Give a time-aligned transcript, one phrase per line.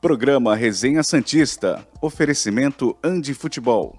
[0.00, 1.86] Programa Resenha Santista.
[2.00, 3.98] Oferecimento Andi Futebol.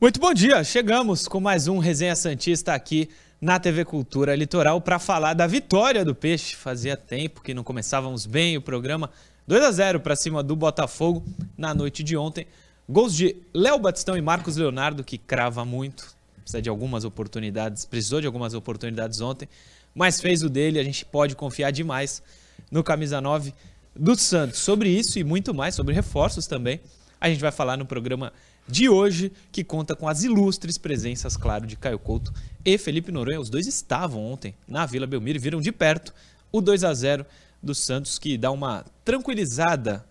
[0.00, 3.10] Muito bom dia, chegamos com mais um Resenha Santista aqui
[3.40, 6.56] na TV Cultura Litoral para falar da vitória do Peixe.
[6.56, 9.10] Fazia tempo que não começávamos bem o programa.
[9.46, 11.24] 2 a 0 para cima do Botafogo
[11.56, 12.46] na noite de ontem.
[12.88, 16.16] Gols de Léo Batistão e Marcos Leonardo, que crava muito.
[16.42, 19.48] Precisa de algumas oportunidades, precisou de algumas oportunidades ontem,
[19.94, 20.78] mas fez o dele.
[20.78, 22.22] A gente pode confiar demais
[22.70, 23.54] no camisa 9
[23.94, 24.58] do Santos.
[24.58, 26.80] Sobre isso e muito mais, sobre reforços também,
[27.20, 28.32] a gente vai falar no programa
[28.68, 32.32] de hoje, que conta com as ilustres presenças, claro, de Caio Couto
[32.64, 33.40] e Felipe Noronha.
[33.40, 36.12] Os dois estavam ontem na Vila Belmiro e viram de perto
[36.52, 37.24] o 2 a 0
[37.62, 40.04] do Santos, que dá uma tranquilizada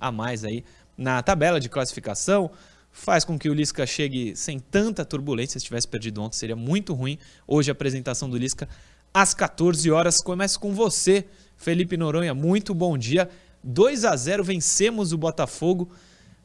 [0.00, 0.64] a mais aí
[0.96, 2.50] na tabela de classificação.
[2.92, 5.58] Faz com que o Lisca chegue sem tanta turbulência.
[5.58, 7.18] Se tivesse perdido ontem, seria muito ruim.
[7.46, 8.68] Hoje, a apresentação do Lisca
[9.12, 10.22] às 14 horas.
[10.22, 11.24] Começo com você,
[11.56, 12.32] Felipe Noronha.
[12.32, 13.28] Muito bom dia.
[13.64, 15.90] 2 a 0 vencemos o Botafogo.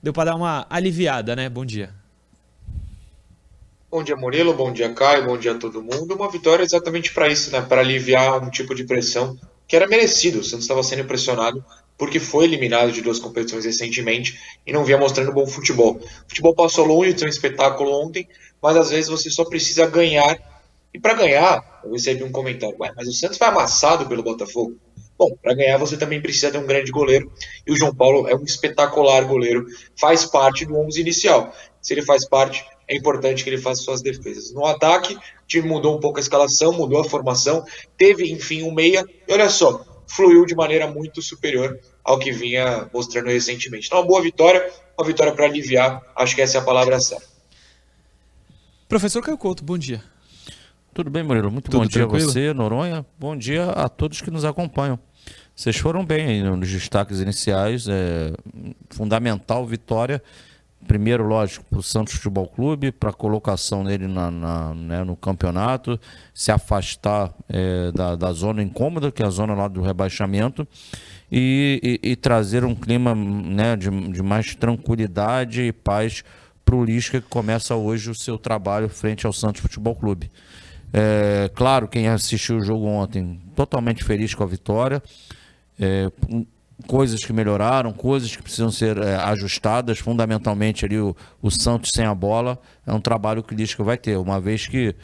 [0.02, 1.50] Deu para dar uma aliviada, né?
[1.50, 1.94] Bom dia.
[3.92, 4.54] Bom dia, Murilo.
[4.54, 5.26] Bom dia, Caio.
[5.26, 6.16] Bom dia a todo mundo.
[6.16, 7.62] Uma vitória exatamente para isso, né?
[7.62, 10.40] Para aliviar um tipo de pressão que era merecido.
[10.40, 11.64] O Santos estava sendo pressionado
[11.98, 15.98] porque foi eliminado de duas competições recentemente e não vinha mostrando bom futebol.
[15.98, 18.26] O futebol passou longe de ser um espetáculo ontem,
[18.62, 20.40] mas às vezes você só precisa ganhar.
[20.94, 24.78] E para ganhar, eu recebi um comentário: Ué, mas o Santos foi amassado pelo Botafogo.
[25.20, 27.30] Bom, para ganhar você também precisa de um grande goleiro
[27.68, 29.66] e o João Paulo é um espetacular goleiro,
[30.00, 31.54] faz parte do 11 inicial.
[31.82, 34.54] Se ele faz parte, é importante que ele faça suas defesas.
[34.54, 37.66] No ataque, o time mudou um pouco a escalação, mudou a formação,
[37.98, 42.90] teve enfim um meia e olha só, fluiu de maneira muito superior ao que vinha
[42.94, 43.88] mostrando recentemente.
[43.88, 47.28] Então, uma boa vitória, uma vitória para aliviar, acho que essa é a palavra certa.
[48.88, 50.02] Professor Caio Couto, bom dia.
[50.94, 51.52] Tudo bem, Murilo?
[51.52, 52.30] Muito Tudo bom dia tranquilo?
[52.30, 53.06] a você, Noronha.
[53.18, 54.98] Bom dia a todos que nos acompanham.
[55.56, 57.88] Vocês foram bem nos destaques iniciais.
[57.88, 58.32] É
[58.90, 60.22] fundamental vitória.
[60.88, 65.14] Primeiro, lógico, para o Santos Futebol Clube, para a colocação dele na, na- né, no
[65.16, 66.00] campeonato,
[66.34, 70.66] se afastar é, da, da zona incômoda, que é a zona lá do rebaixamento,
[71.30, 76.24] e, e- e trazer um clima né, de, de mais tranquilidade e paz
[76.64, 80.32] para o Lisca, que começa hoje o seu trabalho frente ao Santos Futebol Clube.
[80.92, 85.02] É, claro, quem assistiu o jogo ontem, totalmente feliz com a vitória.
[85.80, 86.46] É, um,
[86.88, 90.00] coisas que melhoraram, coisas que precisam ser é, ajustadas.
[90.00, 93.98] Fundamentalmente ali o, o Santos sem a bola é um trabalho que o Lisca vai
[93.98, 94.96] ter, uma vez que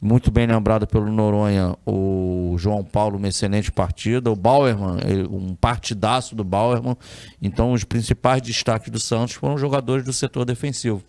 [0.00, 4.96] muito bem lembrado pelo Noronha, o João Paulo, uma excelente partida, o Bauerman,
[5.30, 6.96] um partidaço do Bauerman.
[7.42, 11.04] Então, os principais destaques do Santos foram jogadores do setor defensivo.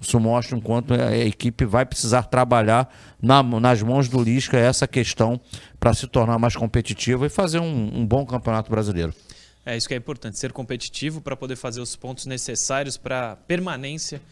[0.00, 2.90] Isso mostra o quanto a equipe vai precisar trabalhar
[3.20, 5.38] na- nas mãos do Lisca essa questão
[5.78, 9.14] para se tornar mais competitiva e fazer um, um bom campeonato brasileiro.
[9.66, 14.22] É isso que é importante, ser competitivo para poder fazer os pontos necessários para permanência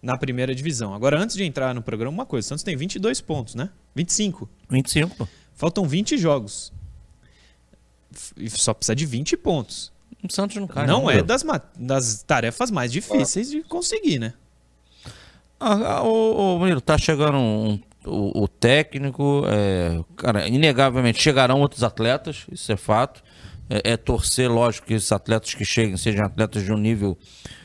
[0.00, 0.94] na primeira divisão.
[0.94, 3.68] Agora, antes de entrar no programa, uma coisa: o Santos tem 22 pontos, né?
[3.94, 4.48] 25.
[4.70, 5.28] 25, pô.
[5.54, 6.72] Faltam 20 jogos.
[8.36, 9.92] E só precisa de 20 pontos.
[10.22, 10.86] O Santos não cai.
[10.86, 11.24] não é meu.
[11.24, 14.32] das, ma- das tarefas mais difíceis de conseguir, né?
[15.64, 22.44] Ah, ah, Murilo, tá chegando um- o, o técnico, é, cara, inegavelmente chegarão outros atletas,
[22.50, 23.22] isso é fato.
[23.70, 27.16] É, é torcer, lógico, que esses atletas que cheguem sejam atletas de um nível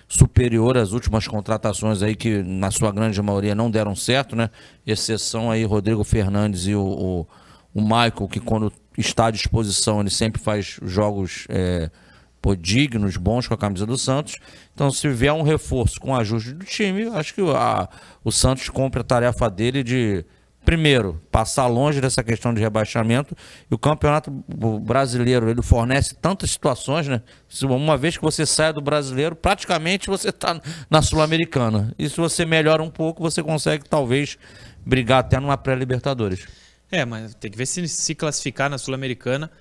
[0.08, 4.50] superior às últimas contratações aí que na sua grande maioria não deram certo, né?
[4.86, 7.28] Exceção aí Rodrigo Fernandes e o, o,
[7.74, 11.90] o Michael, que quando está à disposição ele sempre faz jogos é,
[12.48, 14.38] pô, dignos, bons com a camisa do Santos.
[14.74, 17.90] Então, se vier um reforço com ajuste do time, acho que a-
[18.24, 20.24] o Santos cumpre a tarefa dele de,
[20.64, 23.36] primeiro, passar longe dessa questão de rebaixamento.
[23.70, 27.22] E o Campeonato Brasileiro, ele fornece tantas situações, né?
[27.64, 31.94] Uma vez que você sai do brasileiro, praticamente você está na Sul-Americana.
[32.00, 34.38] E se você melhora um pouco, você consegue, talvez,
[34.86, 36.48] brigar até numa pré-Libertadores.
[36.90, 39.52] É, mas tem que ver se se classificar na Sul-Americana,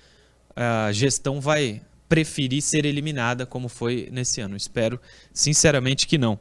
[0.55, 4.55] a gestão vai preferir ser eliminada como foi nesse ano.
[4.55, 4.99] Espero
[5.33, 6.39] sinceramente que não.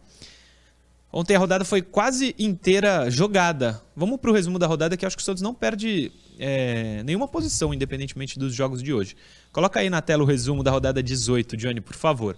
[1.12, 3.82] Ontem a rodada foi quase inteira jogada.
[3.94, 7.26] Vamos para o resumo da rodada que acho que o Santos não perde é, nenhuma
[7.26, 9.16] posição, independentemente dos jogos de hoje.
[9.52, 12.36] Coloca aí na tela o resumo da rodada 18, Johnny, por favor.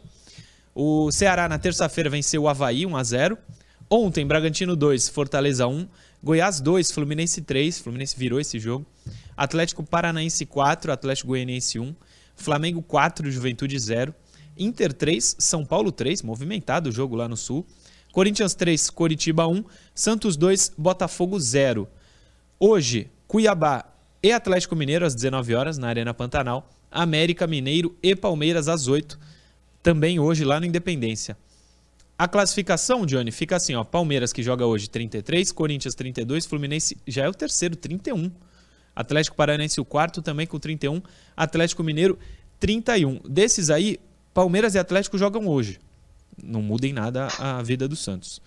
[0.75, 3.39] O Ceará na terça-feira venceu o Havaí 1 a 0.
[3.91, 5.89] Ontem, Bragantino 2, Fortaleza 1.
[6.23, 7.81] Goiás 2, Fluminense 3.
[7.81, 8.87] Fluminense virou esse jogo.
[9.37, 11.95] Atlético Paranaense 4, Atlético Goianiense 1,
[12.39, 14.15] Flamengo 4, Juventude 0,
[14.57, 17.67] Inter 3, São Paulo 3, movimentado o jogo lá no Sul,
[18.13, 19.65] Corinthians 3, Coritiba 1,
[19.95, 21.87] Santos 2, Botafogo 0.
[22.59, 23.85] Hoje, Cuiabá
[24.23, 29.19] e Atlético Mineiro às 19 horas na Arena Pantanal, América Mineiro e Palmeiras às 8,
[29.83, 31.37] também hoje lá no Independência.
[32.17, 37.25] A classificação, Johnny, fica assim, ó, Palmeiras que joga hoje 33, Corinthians 32, Fluminense já
[37.25, 38.31] é o terceiro, 31.
[38.99, 41.01] Atlético Paranaense o quarto também com 31,
[41.37, 42.19] Atlético Mineiro
[42.59, 43.21] 31.
[43.29, 44.01] Desses aí,
[44.35, 45.79] Palmeiras e Atlético jogam hoje.
[46.43, 48.43] Não muda em nada a vida do Santos.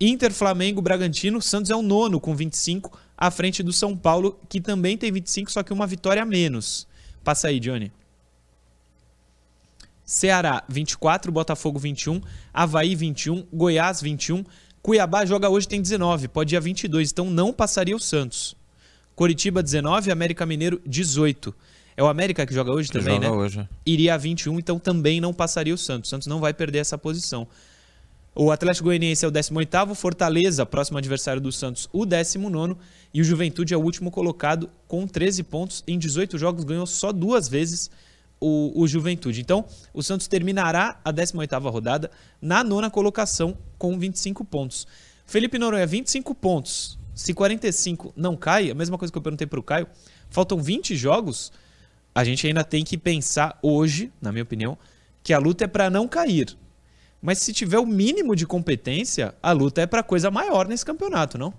[0.00, 4.60] Inter, Flamengo, Bragantino, Santos é o nono com 25, à frente do São Paulo, que
[4.60, 6.88] também tem 25, só que uma vitória a menos.
[7.22, 7.92] Passa aí, Johnny.
[10.04, 12.20] Ceará 24, Botafogo 21,
[12.52, 14.44] Havaí 21, Goiás 21,
[14.82, 18.60] Cuiabá joga hoje tem 19, pode ir a 22, então não passaria o Santos.
[19.14, 21.54] Coritiba 19, América Mineiro 18.
[21.96, 23.36] É o América que joga hoje que também, joga né?
[23.36, 23.68] Hoje.
[23.84, 26.08] Iria a 21, então também não passaria o Santos.
[26.08, 27.46] O Santos não vai perder essa posição.
[28.34, 32.78] O Atlético Goianiense é o 18º, Fortaleza, próximo adversário do Santos, o 19º,
[33.12, 35.84] e o Juventude é o último colocado com 13 pontos.
[35.86, 37.90] Em 18 jogos ganhou só duas vezes
[38.40, 39.42] o, o Juventude.
[39.42, 42.10] Então, o Santos terminará a 18ª rodada
[42.40, 44.86] na nona colocação com 25 pontos.
[45.26, 46.98] Felipe Noronha, 25 pontos.
[47.14, 49.86] Se 45 não cai, a mesma coisa que eu perguntei para o Caio,
[50.30, 51.52] faltam 20 jogos,
[52.14, 54.78] a gente ainda tem que pensar hoje, na minha opinião,
[55.22, 56.56] que a luta é para não cair.
[57.20, 61.38] Mas se tiver o mínimo de competência, a luta é para coisa maior nesse campeonato,
[61.38, 61.54] não?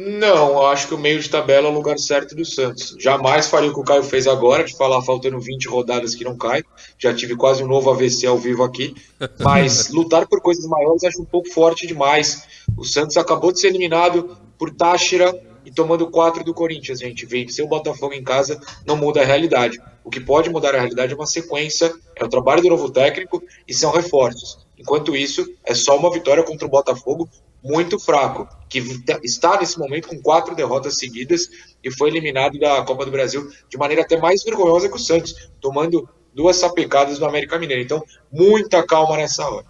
[0.00, 2.94] Não, acho que o meio de tabela é o lugar certo do Santos.
[3.00, 6.36] Jamais faria o que o Caio fez agora, de falar faltando 20 rodadas que não
[6.36, 6.62] cai.
[6.96, 8.94] Já tive quase um novo AVC ao vivo aqui.
[9.40, 12.44] Mas lutar por coisas maiores acho um pouco forte demais.
[12.76, 17.26] O Santos acabou de ser eliminado por Táchira e tomando 4 do Corinthians, gente.
[17.26, 19.80] Vencer o Botafogo em casa não muda a realidade.
[20.04, 23.42] O que pode mudar a realidade é uma sequência, é o trabalho do novo técnico
[23.66, 24.64] e são reforços.
[24.78, 27.28] Enquanto isso, é só uma vitória contra o Botafogo
[27.62, 28.78] muito fraco, que
[29.22, 31.48] está nesse momento com quatro derrotas seguidas
[31.82, 35.50] e foi eliminado da Copa do Brasil de maneira até mais vergonhosa que o Santos,
[35.60, 37.82] tomando duas sapecadas do América Mineiro.
[37.82, 39.66] Então, muita calma nessa hora.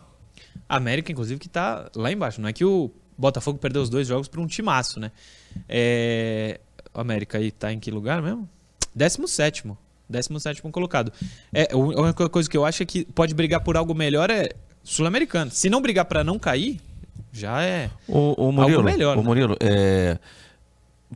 [0.69, 2.41] A América, inclusive, que está lá embaixo.
[2.41, 5.11] Não é que o Botafogo perdeu os dois jogos para um timaço, né?
[5.69, 6.61] É...
[6.93, 8.49] O América aí tá em que lugar mesmo?
[8.95, 9.65] 17
[10.09, 11.13] 17 colocado.
[11.53, 14.51] É, a única coisa que eu acho é que pode brigar por algo melhor é
[14.83, 15.51] sul-americano.
[15.51, 16.81] Se não brigar para não cair,
[17.33, 19.17] já é o, o Murilo, melhor.
[19.17, 19.27] O né?
[19.27, 20.19] Murilo, é...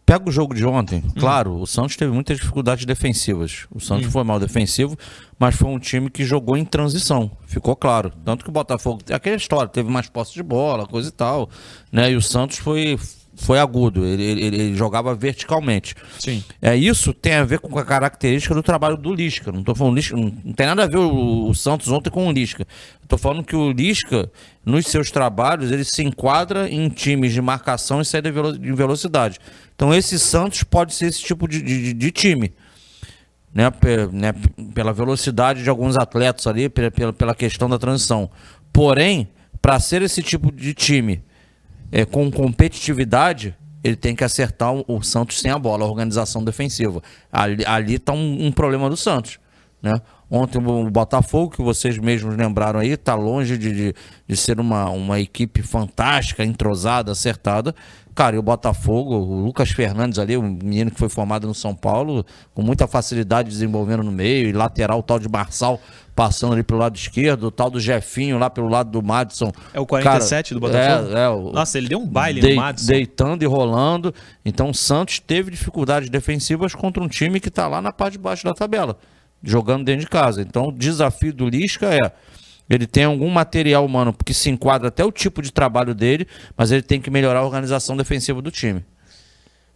[0.06, 1.02] Pega o jogo de ontem.
[1.04, 1.12] Hum.
[1.20, 3.66] Claro, o Santos teve muitas dificuldades defensivas.
[3.70, 4.10] O Santos hum.
[4.10, 4.96] foi mal defensivo,
[5.38, 7.30] mas foi um time que jogou em transição.
[7.46, 8.10] Ficou claro.
[8.24, 11.50] Tanto que o Botafogo, aquela história, teve mais posse de bola, coisa e tal.
[11.90, 12.12] Né?
[12.12, 12.98] E o Santos foi
[13.34, 15.94] foi agudo, ele, ele, ele, jogava verticalmente.
[16.18, 16.44] Sim.
[16.60, 19.50] É, isso tem a ver com a característica do trabalho do Lisca.
[19.50, 22.28] Não tô falando Lisca, não, não tem nada a ver o, o Santos ontem com
[22.28, 22.66] o Lisca.
[23.02, 24.30] Estou falando que o Lisca,
[24.64, 29.38] nos seus trabalhos, ele se enquadra em times de marcação e saída de velocidade.
[29.74, 32.52] Então esse Santos pode ser esse tipo de, de, de time.
[33.54, 33.64] Né,
[34.12, 34.34] né,
[34.74, 38.30] pela velocidade de alguns atletas ali, pela, pela questão da transição.
[38.72, 39.28] Porém,
[39.60, 41.22] para ser esse tipo de time
[41.92, 43.54] é, com competitividade,
[43.84, 47.02] ele tem que acertar o, Santos sem a bola, a organização defensiva.
[47.30, 49.38] Ali está um, um, problema do Santos.
[49.82, 49.92] Né?
[50.30, 53.94] Ontem o Botafogo, que vocês mesmos lembraram aí, está longe de, de,
[54.26, 57.74] de, ser uma, uma equipe fantástica, entrosada, acertada.
[58.14, 61.74] Cara, e o Botafogo, o Lucas Fernandes ali, o menino que foi formado no São
[61.74, 65.80] Paulo, com muita facilidade desenvolvendo no meio, e lateral o tal de Marçal
[66.14, 69.50] passando ali pelo lado esquerdo, o tal do Jefinho lá pelo lado do Madison.
[69.72, 71.16] É o 47 cara, do Botafogo?
[71.16, 72.92] É, é o, Nossa, ele deu um baile de, no Madison.
[72.92, 74.14] Deitando e rolando.
[74.44, 78.18] Então o Santos teve dificuldades defensivas contra um time que está lá na parte de
[78.18, 78.98] baixo da tabela,
[79.42, 80.42] jogando dentro de casa.
[80.42, 82.12] Então o desafio do Lisca é
[82.68, 86.26] ele tem algum material humano que se enquadra até o tipo de trabalho dele,
[86.56, 88.84] mas ele tem que melhorar a organização defensiva do time.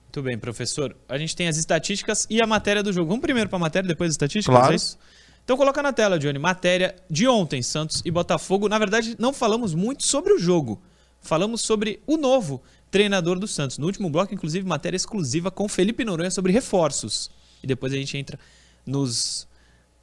[0.05, 0.97] Muito bem, professor.
[1.09, 3.09] A gente tem as estatísticas e a matéria do jogo.
[3.09, 4.57] Vamos primeiro para a matéria, depois as estatísticas?
[4.57, 4.75] Claro.
[4.75, 8.69] É então coloca na tela, Johnny, matéria de ontem, Santos e Botafogo.
[8.69, 10.83] Na verdade, não falamos muito sobre o jogo.
[11.21, 13.79] Falamos sobre o novo treinador do Santos.
[13.79, 17.31] No último bloco, inclusive, matéria exclusiva com Felipe Noronha sobre reforços.
[17.63, 18.39] E depois a gente entra
[18.85, 19.47] nos,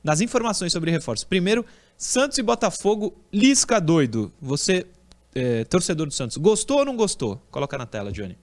[0.02, 1.26] nas informações sobre reforços.
[1.26, 1.66] Primeiro,
[2.04, 4.30] Santos e Botafogo, Lisca doido.
[4.42, 4.86] Você,
[5.34, 7.42] é, torcedor do Santos, gostou ou não gostou?
[7.50, 8.38] Coloca na tela, Johnny.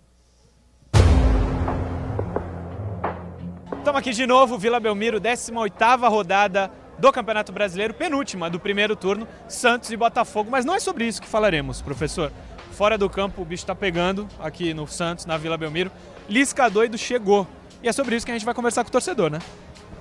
[3.76, 9.28] Estamos aqui de novo, Vila Belmiro, 18ª rodada do Campeonato Brasileiro, penúltima do primeiro turno,
[9.46, 10.50] Santos e Botafogo.
[10.50, 12.32] Mas não é sobre isso que falaremos, professor.
[12.72, 15.92] Fora do campo, o bicho está pegando aqui no Santos, na Vila Belmiro.
[16.30, 17.46] Lisca doido chegou.
[17.82, 19.38] E é sobre isso que a gente vai conversar com o torcedor, né?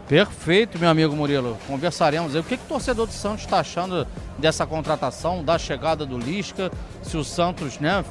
[0.09, 1.55] Perfeito, meu amigo Murilo.
[1.67, 2.41] Conversaremos aí.
[2.41, 4.07] O que, que o torcedor do Santos está achando
[4.39, 6.71] dessa contratação, da chegada do Lisca?
[7.03, 8.03] Se o Santos né,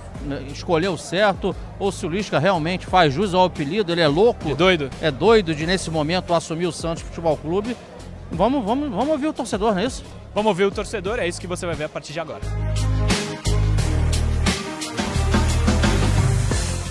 [0.47, 4.49] escolheu certo ou se o Lisca realmente faz jus ao apelido, ele é louco.
[4.49, 4.89] É doido.
[5.03, 7.77] É doido de, nesse momento, assumir o Santos Futebol Clube.
[8.31, 10.05] Vamos, vamos, vamos ouvir o torcedor, não é isso?
[10.33, 12.43] Vamos ouvir o torcedor, é isso que você vai ver a partir de agora.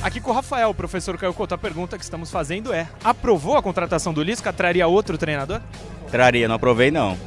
[0.01, 3.57] Aqui com o Rafael, o professor Caio Couto, a pergunta que estamos fazendo é: aprovou
[3.57, 4.53] a contratação do Lisca?
[4.53, 5.59] Traria outro treinador?
[6.11, 7.17] Traria, não aprovei não.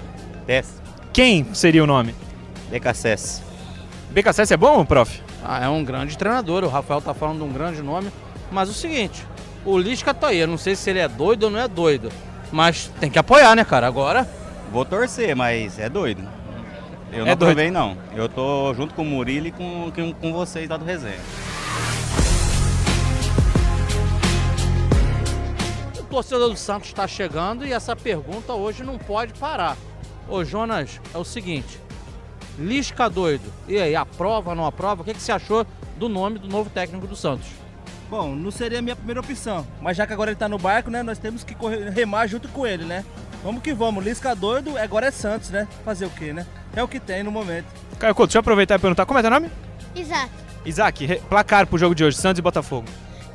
[0.47, 0.73] Teste.
[1.13, 2.15] Quem seria o nome?
[2.71, 3.43] BKSS.
[4.11, 5.21] BKSS é bom, prof?
[5.45, 8.11] Ah, é um grande treinador, o Rafael tá falando de um grande nome.
[8.51, 9.27] Mas o seguinte,
[9.65, 12.11] o Lisca tá aí, eu não sei se ele é doido ou não é doido.
[12.53, 13.87] Mas tem que apoiar, né, cara?
[13.87, 14.29] Agora.
[14.73, 16.23] Vou torcer, mas é doido.
[17.13, 17.43] Eu não É doido.
[17.43, 17.97] aprovei não.
[18.15, 21.19] Eu tô junto com o Murilo e com, com, com vocês lá do resenha.
[26.11, 29.77] O torcedor do Santos está chegando e essa pergunta hoje não pode parar.
[30.29, 31.81] Ô Jonas, é o seguinte:
[32.59, 33.45] Lisca doido.
[33.69, 35.03] E aí, aprova, não aprova?
[35.03, 35.65] O que, que você achou
[35.97, 37.47] do nome do novo técnico do Santos?
[38.11, 39.65] Bom, não seria a minha primeira opção.
[39.81, 41.01] Mas já que agora ele tá no barco, né?
[41.05, 43.05] Nós temos que correr, remar junto com ele, né?
[43.45, 44.05] Vamos que vamos.
[44.05, 45.69] Lisca doido, agora é Santos, né?
[45.85, 46.45] Fazer o quê, né?
[46.75, 47.67] É o que tem no momento.
[48.01, 49.49] Caio Couto, deixa eu aproveitar e perguntar: como é teu nome?
[49.95, 50.29] Isaac.
[50.65, 52.89] Isaac, placar pro jogo de hoje: Santos e Botafogo.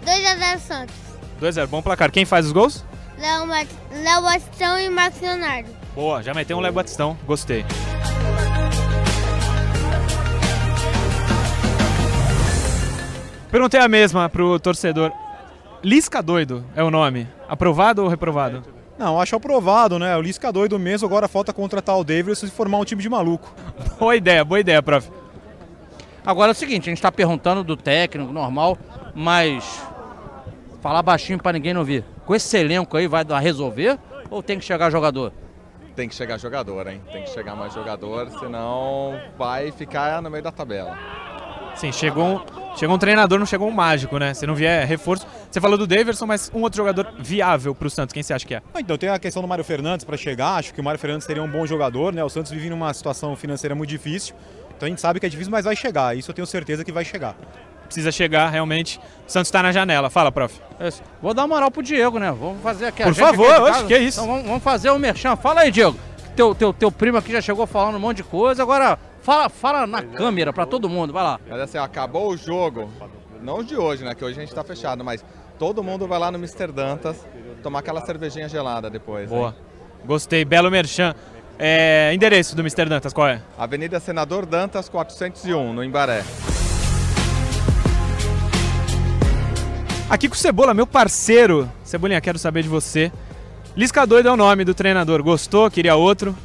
[0.05, 1.04] 2x0 Santos.
[1.41, 2.11] 2x0, bom placar.
[2.11, 2.83] Quem faz os gols?
[3.17, 3.45] Léo.
[4.03, 5.69] Léo Bastão e Marcos Leonardo.
[5.93, 7.65] Boa, já meteu um Léo Batistão, gostei.
[13.49, 15.11] Perguntei a mesma pro torcedor.
[15.81, 17.27] Lisca doido é o nome.
[17.47, 18.63] Aprovado ou reprovado?
[18.97, 20.15] Não, acho aprovado, né?
[20.17, 23.53] O Lisca doido mesmo, agora falta contratar o Davidson e formar um time de maluco.
[23.99, 25.09] Boa ideia, boa ideia, prof.
[26.25, 28.77] Agora é o seguinte, a gente está perguntando do técnico normal,
[29.13, 29.81] mas
[30.85, 32.05] falar baixinho para ninguém não ouvir.
[32.27, 33.97] Com esse elenco aí vai dar resolver
[34.29, 35.33] ou tem que chegar jogador?
[35.95, 37.01] Tem que chegar jogador, hein?
[37.11, 40.95] Tem que chegar mais jogador, senão vai ficar no meio da tabela.
[41.73, 44.35] Sim, chegou um, chegou um treinador, não chegou um mágico, né?
[44.35, 45.25] Se não vier reforço.
[45.49, 48.53] Você falou do Daverson, mas um outro jogador viável pro Santos, quem você acha que
[48.53, 48.61] é?
[48.71, 51.25] Ah, Então tem a questão do Mário Fernandes para chegar, acho que o Mário Fernandes
[51.25, 52.23] seria um bom jogador, né?
[52.23, 54.35] O Santos vive numa situação financeira muito difícil,
[54.77, 56.91] então a gente sabe que é difícil, mas vai chegar, isso eu tenho certeza que
[56.91, 57.35] vai chegar.
[57.85, 58.99] Precisa chegar, realmente.
[59.27, 60.09] O Santos tá na janela.
[60.09, 60.59] Fala, prof.
[60.79, 62.31] Esse- Vou dar moral pro Diego, né?
[62.31, 63.85] Vamos fazer aqui a Por gente favor, aqui casa.
[63.87, 64.19] que isso?
[64.19, 65.35] Então vamos, vamos fazer o merchan.
[65.35, 65.95] Fala aí, Diego.
[66.35, 69.87] Teu, teu, teu primo aqui já chegou falando um monte de coisa, agora fala, fala
[69.87, 71.39] na câmera para todo mundo, vai lá.
[71.49, 72.91] Mas assim, ó, acabou o jogo,
[73.41, 74.13] não os de hoje, né?
[74.13, 75.23] Que hoje a gente tá fechado, mas
[75.57, 76.73] todo mundo vai lá no Mr.
[76.73, 77.25] Dantas
[77.63, 79.31] tomar aquela cervejinha gelada depois.
[79.31, 79.37] hein?
[79.37, 79.55] Boa.
[80.03, 81.15] Gostei, belo merchan.
[81.57, 82.83] É, endereço do Mr.
[82.89, 83.41] Dantas, qual é?
[83.57, 86.21] Avenida Senador Dantas 401, no Imbaré.
[90.09, 91.69] Aqui com o Cebola, meu parceiro.
[91.83, 93.11] Cebolinha, quero saber de você.
[93.75, 95.21] Lisca doido é o nome do treinador.
[95.23, 95.69] Gostou?
[95.69, 96.35] Queria outro?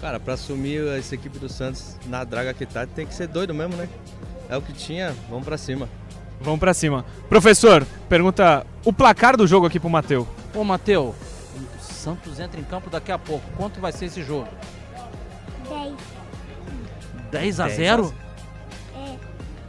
[0.00, 3.52] Cara, pra assumir essa equipe do Santos na draga que tá, tem que ser doido
[3.52, 3.88] mesmo, né?
[4.48, 5.88] É o que tinha, vamos pra cima.
[6.40, 7.04] Vamos pra cima.
[7.28, 10.26] Professor, pergunta o placar do jogo aqui pro Mateu.
[10.54, 11.14] Ô, Mateu,
[11.54, 13.44] o Santos entra em campo daqui a pouco.
[13.56, 14.48] Quanto vai ser esse jogo?
[15.68, 15.94] 10.
[17.30, 18.14] 10 a 10 a 0?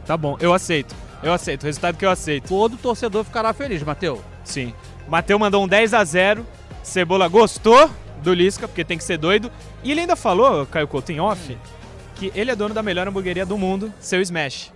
[0.06, 0.94] Tá bom, eu aceito.
[1.22, 1.64] Eu aceito.
[1.64, 2.48] Resultado que eu aceito.
[2.48, 4.22] Todo torcedor ficará feliz, Mateu.
[4.44, 4.72] Sim.
[5.08, 6.46] Mateu mandou um 10 a 0
[6.82, 7.90] Cebola gostou
[8.22, 9.50] do Lisca, porque tem que ser doido.
[9.82, 11.56] E ele ainda falou, Caio Couto, em off,
[12.14, 14.72] que ele é dono da melhor hamburgueria do mundo, seu Smash.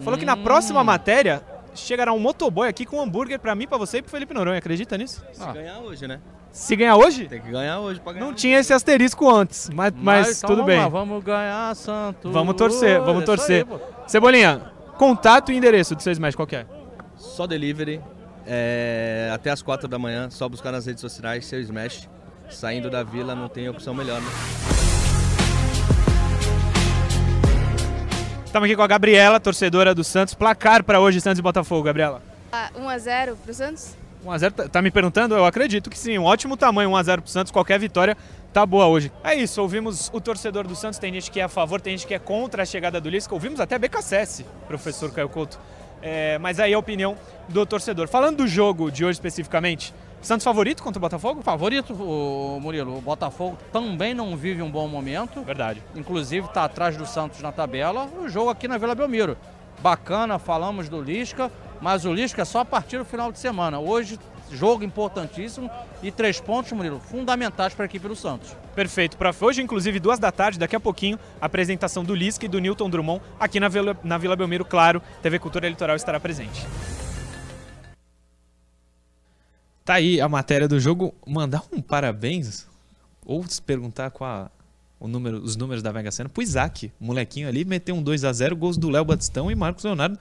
[0.00, 0.42] Falou que na Hum.
[0.42, 1.42] próxima matéria
[1.74, 4.58] chegará um motoboy aqui com um hambúrguer pra mim, pra você e pro Felipe Noronha.
[4.58, 5.22] Acredita nisso?
[5.32, 6.18] Se ganhar hoje, né?
[6.50, 7.28] Se ganhar hoje?
[7.28, 8.24] Tem que ganhar hoje pra ganhar.
[8.26, 10.78] Não tinha esse asterisco antes, mas, mas então tudo vamos bem.
[10.80, 12.32] lá, vamos ganhar, Santos.
[12.32, 13.66] Vamos torcer, vamos Isso torcer.
[13.70, 13.78] aí.
[14.08, 14.62] Cebolinha,
[15.00, 16.66] contato e endereço do seu Smash, qual é?
[17.16, 18.02] Só delivery,
[18.46, 22.06] é, até as 4 da manhã, só buscar nas redes sociais, seu Smash.
[22.50, 24.28] Saindo da vila não tem opção melhor, né?
[28.44, 30.34] Estamos aqui com a Gabriela, torcedora do Santos.
[30.34, 32.20] Placar pra hoje, Santos e Botafogo, Gabriela.
[32.52, 33.96] 1x0 pro Santos?
[34.24, 35.34] 1x0, tá, tá me perguntando?
[35.34, 36.18] Eu acredito que sim.
[36.18, 37.50] Um ótimo tamanho, 1x0 pro Santos.
[37.50, 38.16] Qualquer vitória
[38.52, 39.12] tá boa hoje.
[39.24, 40.98] É isso, ouvimos o torcedor do Santos.
[40.98, 43.34] Tem gente que é a favor, tem gente que é contra a chegada do Lisca.
[43.34, 45.58] Ouvimos até BKSS, professor Caio Couto.
[46.02, 47.16] É, mas aí a opinião
[47.48, 48.08] do torcedor.
[48.08, 51.42] Falando do jogo de hoje especificamente, Santos favorito contra o Botafogo?
[51.42, 52.98] Favorito, o Murilo.
[52.98, 55.42] O Botafogo também não vive um bom momento.
[55.42, 55.82] Verdade.
[55.94, 58.06] Inclusive está atrás do Santos na tabela.
[58.22, 59.36] O jogo aqui na Vila Belmiro.
[59.82, 61.50] Bacana, falamos do Lisca,
[61.80, 63.78] mas o Lisca é só a partir do final de semana.
[63.78, 64.18] Hoje,
[64.52, 65.70] jogo importantíssimo
[66.02, 68.54] e três pontos, Murilo, fundamentais para a equipe do Santos.
[68.74, 69.44] Perfeito, prof.
[69.44, 72.90] Hoje, inclusive, duas da tarde, daqui a pouquinho, a apresentação do Lisca e do Newton
[72.90, 75.02] Drummond aqui na Vila, na Vila Belmiro, claro.
[75.22, 76.66] TV Cultura Litoral estará presente.
[79.84, 81.14] Tá aí a matéria do jogo.
[81.26, 82.66] Mandar um parabéns
[83.24, 84.50] ou se perguntar qual a,
[84.98, 88.24] o número, os números da Mega Sena pro Isaac, o molequinho ali, meteu um 2
[88.24, 90.18] a 0 gols do Léo Batistão e Marcos Leonardo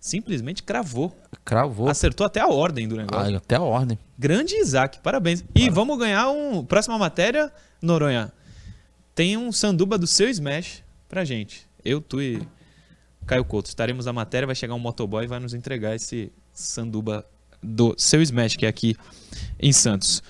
[0.00, 1.16] simplesmente cravou.
[1.44, 1.88] Cravou.
[1.88, 3.34] Acertou até a ordem do negócio.
[3.34, 3.98] Ah, até a ordem.
[4.18, 5.44] Grande Isaac, parabéns.
[5.54, 6.64] E vamos ganhar um.
[6.64, 8.32] Próxima matéria, Noronha.
[9.14, 11.66] Tem um sanduba do seu Smash pra gente.
[11.84, 12.40] Eu, tu e
[13.26, 13.68] Caio Couto.
[13.68, 17.26] Estaremos na matéria, vai chegar um motoboy e vai nos entregar esse sanduba
[17.62, 18.96] do seu Smash, que é aqui
[19.58, 20.22] em Santos.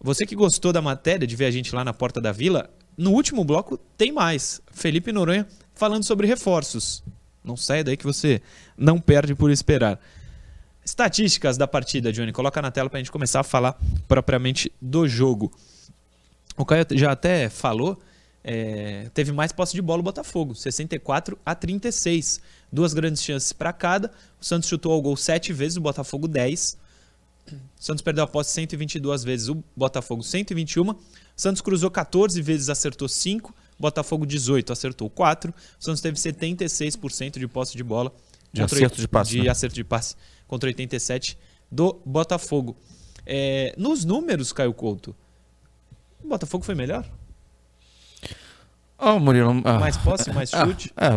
[0.00, 3.12] Você que gostou da matéria, de ver a gente lá na Porta da Vila, no
[3.12, 4.60] último bloco tem mais.
[4.70, 7.02] Felipe Noronha falando sobre reforços.
[7.48, 8.42] Não saia daí que você
[8.76, 9.98] não perde por esperar.
[10.84, 12.30] Estatísticas da partida, Johnny.
[12.30, 15.50] Coloca na tela para a gente começar a falar propriamente do jogo.
[16.56, 17.98] O Caio já até falou,
[18.44, 22.40] é, teve mais posse de bola o Botafogo, 64 a 36.
[22.70, 24.12] Duas grandes chances para cada.
[24.40, 26.76] O Santos chutou ao gol 7 vezes, o Botafogo 10.
[27.50, 30.90] O Santos perdeu a posse 122 vezes, o Botafogo 121.
[30.90, 30.96] O
[31.34, 33.54] Santos cruzou 14 vezes, acertou 5.
[33.78, 35.50] Botafogo 18, acertou 4.
[35.50, 38.12] O Santos teve 76% de posse de bola.
[38.52, 39.30] De acerto de passe.
[39.30, 39.48] De né?
[39.48, 40.16] acerto de passe
[40.46, 41.38] contra 87
[41.70, 42.76] do Botafogo.
[43.24, 45.14] É, nos números, Caio Couto,
[46.24, 47.08] o Botafogo foi melhor?
[48.98, 49.62] Ah, Murilo.
[49.64, 50.92] ah, Mais posse, mais ah, chute?
[50.96, 51.10] É,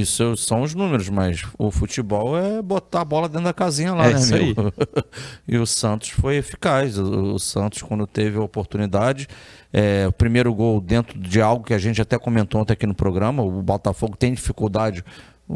[0.00, 4.06] isso- são os números, mas o futebol é botar a bola dentro da casinha lá,
[4.06, 4.54] É né, isso aí.
[5.48, 6.96] e o Santos foi eficaz.
[6.96, 9.26] O, o Santos, quando teve a oportunidade,
[9.72, 12.94] é, o primeiro gol dentro de algo que a gente até comentou ontem aqui no
[12.94, 15.04] programa, o Botafogo tem dificuldade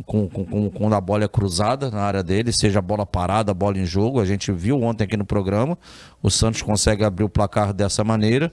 [0.05, 3.79] com, com, com, quando a bola é cruzada na área dele, seja bola parada, bola
[3.79, 4.21] em jogo.
[4.21, 5.79] A gente viu ontem aqui no programa.
[6.21, 8.53] O Santos consegue abrir o placar dessa maneira.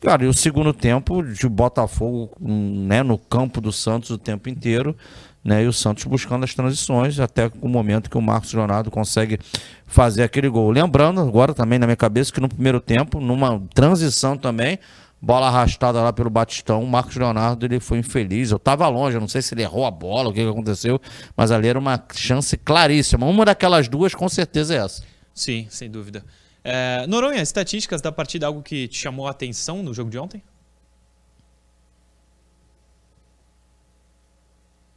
[0.00, 4.94] Cara, e o segundo tempo de Botafogo né, no campo do Santos o tempo inteiro,
[5.42, 9.38] né, e o Santos buscando as transições, até o momento que o Marcos Leonardo consegue
[9.86, 10.70] fazer aquele gol.
[10.70, 14.78] Lembrando agora também na minha cabeça que no primeiro tempo, numa transição também,
[15.24, 18.50] bola arrastada lá pelo Batistão, o Marcos Leonardo ele foi infeliz.
[18.50, 21.00] Eu tava longe, eu não sei se ele errou a bola, o que, que aconteceu,
[21.36, 23.26] mas ali era uma chance claríssima.
[23.26, 25.02] Uma daquelas duas com certeza é essa.
[25.32, 26.24] Sim, sem dúvida.
[26.64, 30.42] É, Noronha, estatísticas da partida, algo que te chamou a atenção no jogo de ontem?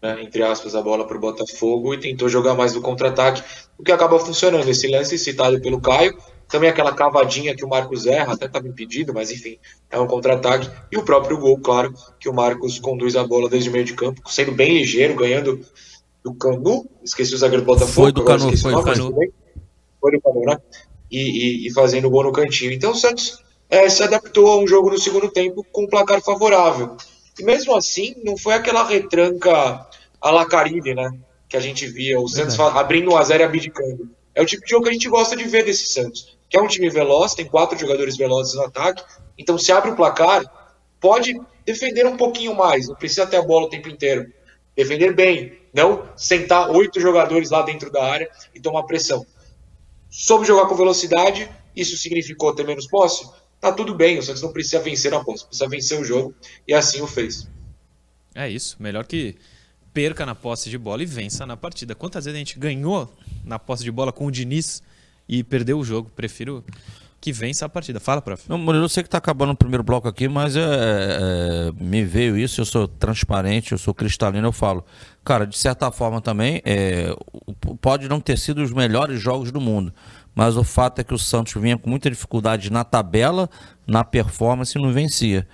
[0.02, 3.44] né, entre aspas, a bola para o Botafogo e tentou jogar mais no contra-ataque,
[3.78, 4.68] o que acaba funcionando.
[4.70, 9.14] Esse lance citado pelo Caio, também aquela cavadinha que o Marcos erra, até estava impedido,
[9.14, 9.58] mas enfim,
[9.90, 10.70] é um contra-ataque.
[10.92, 13.94] E o próprio gol, claro, que o Marcos conduz a bola desde o meio de
[13.94, 15.60] campo, sendo bem ligeiro, ganhando
[16.24, 17.92] do Canu, esqueci o zagueiro do Botafogo.
[17.92, 19.16] Foi do Canu, foi o do Canu.
[20.00, 20.58] Foi do Canu, né?
[21.12, 22.72] E, e, e fazendo gol no cantinho.
[22.74, 26.22] Então o Santos é, se adaptou a um jogo no segundo tempo com um placar
[26.22, 26.98] favorável.
[27.40, 29.86] E mesmo assim, não foi aquela retranca
[30.22, 31.10] a la Caribe, né?
[31.48, 34.10] Que a gente via, o Santos fa- abrindo 1 a 0 e abdicando.
[34.36, 36.38] É o tipo de jogo que a gente gosta de ver desse Santos.
[36.50, 39.04] Que é um time veloz, tem quatro jogadores velozes no ataque.
[39.38, 40.44] Então, se abre o placar,
[41.00, 42.88] pode defender um pouquinho mais.
[42.88, 44.26] Não precisa ter a bola o tempo inteiro.
[44.76, 45.58] Defender bem.
[45.74, 49.26] Não sentar oito jogadores lá dentro da área e tomar pressão.
[50.10, 53.30] Soube jogar com velocidade, isso significou ter menos posse?
[53.60, 56.34] Tá tudo bem, o Santos não precisa vencer a posse, precisa vencer o jogo,
[56.68, 57.48] e assim o fez.
[58.36, 59.36] É isso, melhor que
[59.94, 61.96] perca na posse de bola e vença na partida.
[61.96, 63.12] Quantas vezes a gente ganhou
[63.44, 64.84] na posse de bola com o Diniz
[65.28, 66.12] e perdeu o jogo?
[66.16, 66.64] Prefiro
[67.28, 68.00] que vença a partida.
[68.00, 68.44] Fala, prof.
[68.48, 72.06] Não, Murilo, eu sei que está acabando o primeiro bloco aqui, mas é, é, me
[72.06, 74.86] veio isso, eu sou transparente, eu sou cristalino, eu falo.
[75.26, 77.14] Cara, de certa forma também, é,
[77.82, 79.94] pode não ter sido os melhores jogos do mundo,
[80.34, 83.50] mas o fato é que o Santos vinha com muita dificuldade na tabela,
[83.86, 85.46] na performance e não vencia.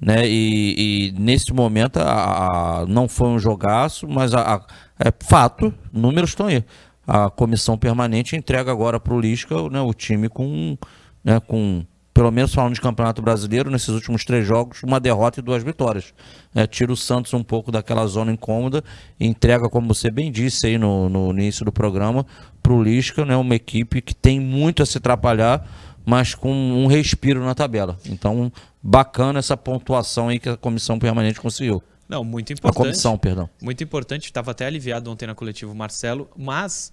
[0.00, 0.26] Né?
[0.26, 4.64] E, e nesse momento a- a- não foi um jogaço, mas a-
[4.98, 6.64] é fato, números estão aí.
[7.06, 10.78] A comissão permanente entrega agora para o Lisca né, o time com,
[11.22, 15.42] né, com, pelo menos falando de Campeonato Brasileiro, nesses últimos três jogos, uma derrota e
[15.42, 16.12] duas vitórias.
[16.54, 18.82] É, tira o Santos um pouco daquela zona incômoda
[19.20, 22.26] e entrega, como você bem disse aí no, no início do programa,
[22.62, 25.66] para o Lisca, né, uma equipe que tem muito a se atrapalhar,
[26.04, 27.98] mas com um respiro na tabela.
[28.06, 28.50] Então,
[28.82, 31.82] bacana essa pontuação aí que a comissão permanente conseguiu.
[32.08, 32.82] Não, muito A importante.
[32.82, 33.50] comissão, perdão.
[33.60, 36.90] Muito importante, estava até aliviado ontem na coletiva o Marcelo, mas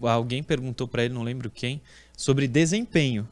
[0.00, 1.82] alguém perguntou para ele, não lembro quem,
[2.16, 3.28] sobre desempenho.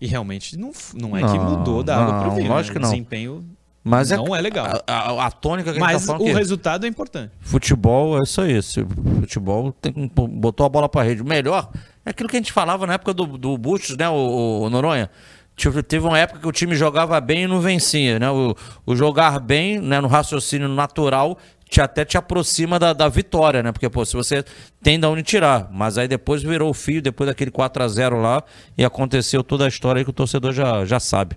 [0.00, 2.48] E realmente não, não é que Não, mudou da água para o não, vinho.
[2.48, 2.80] lógico né?
[2.80, 2.88] que não.
[2.88, 3.44] O desempenho
[3.82, 4.66] Mas não é, legal.
[4.86, 7.32] A, a- a tônica que a gente Mas tá falando o que resultado é importante.
[7.40, 8.62] futebol é isso aí.
[8.62, 8.84] Se
[9.20, 11.24] futebol tem, que- botou a bola para rede.
[11.24, 11.68] Melhor
[12.06, 15.10] é aquilo que a gente falava na época do, do Bustos, né, o, o Noronha?
[15.56, 18.30] Tipo, teve uma época que o time jogava bem e não vencia, né?
[18.30, 18.54] O,
[18.86, 21.36] o jogar bem, né, no raciocínio natural,
[21.68, 23.70] te, até te aproxima da, da vitória, né?
[23.70, 24.44] Porque, pô, se você
[24.82, 28.20] tem da onde tirar, mas aí depois virou o fio, depois daquele 4 a 0
[28.20, 28.42] lá,
[28.76, 31.36] e aconteceu toda a história aí que o torcedor já, já sabe.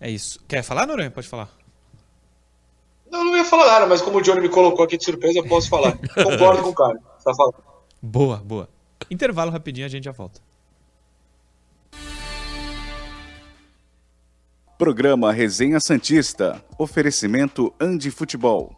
[0.00, 0.38] É isso.
[0.46, 1.10] Quer falar, Noronha?
[1.10, 1.48] Pode falar.
[3.10, 5.48] Não, não ia falar nada, mas como o Johnny me colocou aqui de surpresa, eu
[5.48, 5.96] posso falar.
[6.14, 6.98] Concordo com o cara.
[7.24, 7.56] Tá falando.
[8.00, 8.68] Boa, boa.
[9.10, 10.40] Intervalo rapidinho, a gente já volta.
[14.76, 16.62] Programa Resenha Santista.
[16.78, 18.76] Oferecimento Andi Futebol.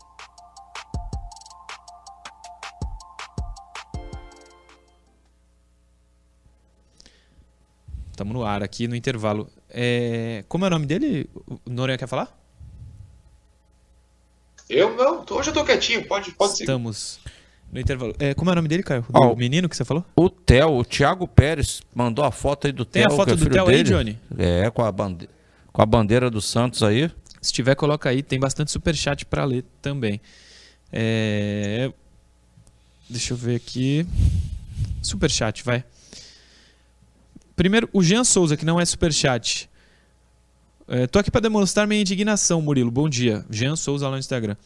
[8.20, 9.48] Estamos no ar aqui no intervalo.
[9.70, 10.44] É...
[10.46, 11.26] Como é o nome dele?
[11.46, 12.38] O Noronha quer falar?
[14.68, 16.64] Eu não, hoje eu tô quietinho, pode, pode seguir.
[16.64, 17.18] Estamos
[17.72, 18.14] no intervalo.
[18.18, 19.06] É, como é o nome dele, Caio?
[19.10, 20.04] Ó, o menino que você falou?
[20.14, 23.16] O Theo, o Thiago Pérez, mandou a foto aí do Tem a Theo.
[23.16, 23.82] foto é do Theo aí.
[23.82, 24.18] Johnny?
[24.36, 25.26] É, com a, bande...
[25.72, 27.10] com a bandeira do Santos aí.
[27.40, 28.22] Se tiver, coloca aí.
[28.22, 30.20] Tem bastante superchat para ler também.
[30.92, 31.90] É...
[33.08, 34.06] Deixa eu ver aqui.
[35.02, 35.82] Superchat, vai.
[37.60, 39.68] Primeiro, o Jean Souza, que não é superchat.
[40.88, 42.90] É, tô aqui para demonstrar minha indignação, Murilo.
[42.90, 43.44] Bom dia.
[43.50, 44.56] Jean Souza lá no Instagram.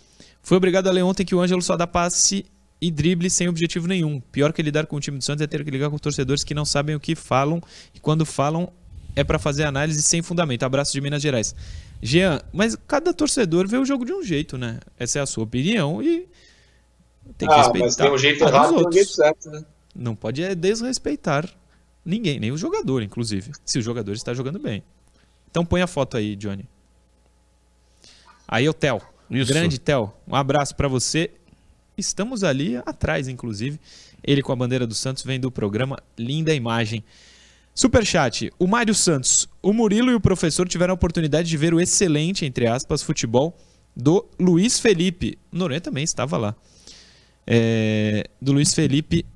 [0.41, 2.47] Foi obrigado a ler ontem que o Ângelo só dá passe
[2.81, 4.21] e drible sem objetivo nenhum.
[4.21, 6.55] Pior que lidar com o time do Santos é ter que ligar com torcedores que
[6.55, 7.61] não sabem o que falam
[7.93, 8.73] e quando falam
[9.17, 10.63] é para fazer análise sem fundamento.
[10.63, 11.53] Abraço de Minas Gerais.
[12.01, 14.79] Jean, mas cada torcedor vê o jogo de um jeito, né?
[14.97, 16.29] Essa é a sua opinião e
[17.37, 17.87] tem que ah, respeitar.
[17.87, 19.65] mas tem um jeito errado e um jeito certo, né?
[19.97, 21.53] Não pode é desrespeitar
[22.05, 24.83] ninguém, nem o jogador, inclusive, se o jogador está jogando bem.
[25.51, 26.69] Então põe a foto aí, Johnny.
[28.47, 29.01] Aí o Theo.
[29.31, 29.53] Isso.
[29.53, 30.13] Grande Theo.
[30.27, 31.31] Um abraço para você.
[31.97, 33.81] Estamos ali atrás, inclusive.
[34.23, 35.99] Ele com a bandeira do Santos vem do programa.
[36.19, 37.05] Linda imagem.
[37.75, 38.53] Superchat.
[38.59, 39.49] O Mário Santos.
[39.63, 43.57] O Murilo e o professor tiveram a oportunidade de ver o excelente, entre aspas, futebol
[43.97, 45.39] do Luiz Felipe.
[45.53, 46.55] O Noronha também estava lá.
[47.47, 49.27] É, do Luiz Felipe.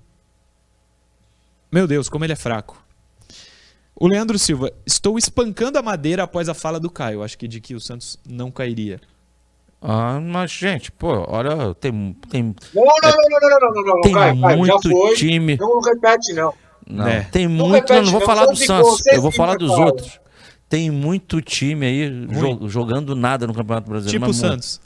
[1.70, 2.82] Meu Deus, como ele é fraco.
[3.94, 4.70] O Leandro Silva.
[4.86, 7.22] Estou espancando a madeira após a fala do Caio.
[7.22, 9.00] Acho que de que o Santos não cairia.
[9.82, 12.12] Ah, mas, gente, pô, olha, tem.
[12.30, 15.14] tem Não, não, não, não, não, não, não, não, Tem Caio, Caio, já muito foi.
[15.14, 15.56] time.
[15.56, 16.52] Não repete, não.
[16.88, 17.20] Não, É.
[17.24, 17.92] tem Não muito.
[17.92, 18.26] eu não repete, vou não.
[18.26, 19.86] falar do Santos eu vou falar dos falar.
[19.86, 20.20] outros.
[20.68, 24.18] Tem muito time aí jo- jogando nada no Campeonato Brasileiro.
[24.20, 24.34] Tipo o.
[24.34, 24.80] Santos.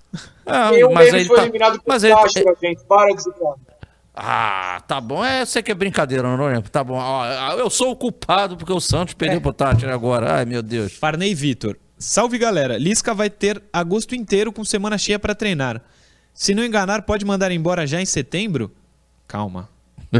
[0.46, 2.84] Ah, mas aí foi tá- eliminado por mas aí- Táchira, gente.
[2.84, 3.22] Para de.
[4.14, 5.24] Ah, tá bom.
[5.24, 6.60] É, você que é brincadeira, não é?
[6.60, 6.94] Tá bom.
[6.98, 9.40] Ó, eu sou o culpado porque o Santos perdeu É.
[9.40, 10.34] pro Tátira agora.
[10.36, 10.92] Ai, meu Deus.
[10.92, 11.76] Farney Vitor.
[11.98, 12.76] Salve galera.
[12.76, 15.80] Lisca vai ter agosto inteiro com semana cheia para treinar.
[16.34, 18.70] Se não enganar, pode mandar embora já em setembro?
[19.26, 19.68] Calma.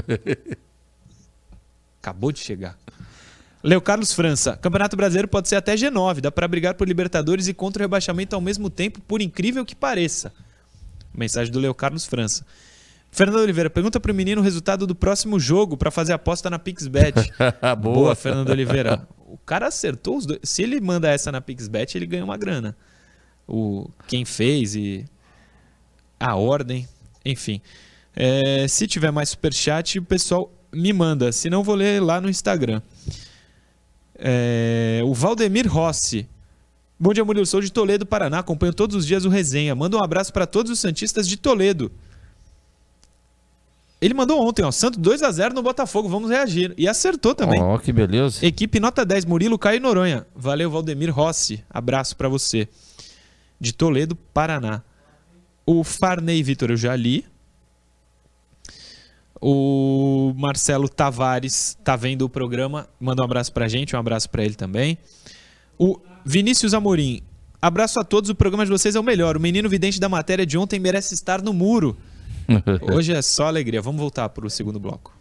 [2.01, 2.77] Acabou de chegar.
[3.63, 4.57] Leo Carlos França.
[4.57, 6.21] Campeonato Brasileiro pode ser até G9.
[6.21, 9.75] Dá para brigar por Libertadores e contra o rebaixamento ao mesmo tempo, por incrível que
[9.77, 10.33] pareça.
[11.15, 12.45] Mensagem do Leo Carlos França.
[13.15, 17.31] Fernando Oliveira, pergunta pro menino o resultado do próximo jogo para fazer aposta na PixBet.
[17.79, 17.95] Boa.
[17.95, 19.07] Boa, Fernando Oliveira.
[19.29, 20.41] O cara acertou os dois.
[20.43, 22.75] Se ele manda essa na PixBet, ele ganha uma grana.
[23.47, 25.05] O quem fez e
[26.19, 26.89] a ordem,
[27.23, 27.61] enfim.
[28.17, 31.33] É, se tiver mais superchat, o pessoal me manda.
[31.33, 32.81] Se não, vou ler lá no Instagram.
[34.19, 36.27] É, o Valdemir Rossi.
[36.99, 37.45] Bom dia, Murilo.
[37.45, 38.39] Sou de Toledo, Paraná.
[38.39, 39.75] Acompanho todos os dias o resenha.
[39.75, 41.93] Manda um abraço para todos os Santistas de Toledo.
[44.03, 44.73] Ele mandou ontem, ó.
[44.73, 46.09] Santo 2 a 0 no Botafogo.
[46.09, 46.75] Vamos reagir.
[46.77, 47.63] E acertou também.
[47.63, 48.45] Ó, que beleza.
[48.45, 50.27] Equipe nota 10, Murilo, Caio e Noronha.
[50.35, 51.63] Valeu, Valdemir Rossi.
[51.71, 52.69] Abraço pra você.
[53.61, 54.83] De Toledo, Paraná.
[55.65, 57.25] O Farney Vitor eu já li.
[59.41, 62.89] O Marcelo Tavares tá vendo o programa.
[62.99, 64.99] Manda um abraço pra gente, um abraço pra ele também.
[65.79, 67.23] O Vinícius Amorim.
[67.61, 69.37] Abraço a todos, o programa de vocês é o melhor.
[69.37, 71.97] O menino vidente da matéria de ontem merece estar no muro.
[72.93, 73.81] Hoje é só alegria.
[73.81, 75.17] Vamos voltar pro segundo bloco.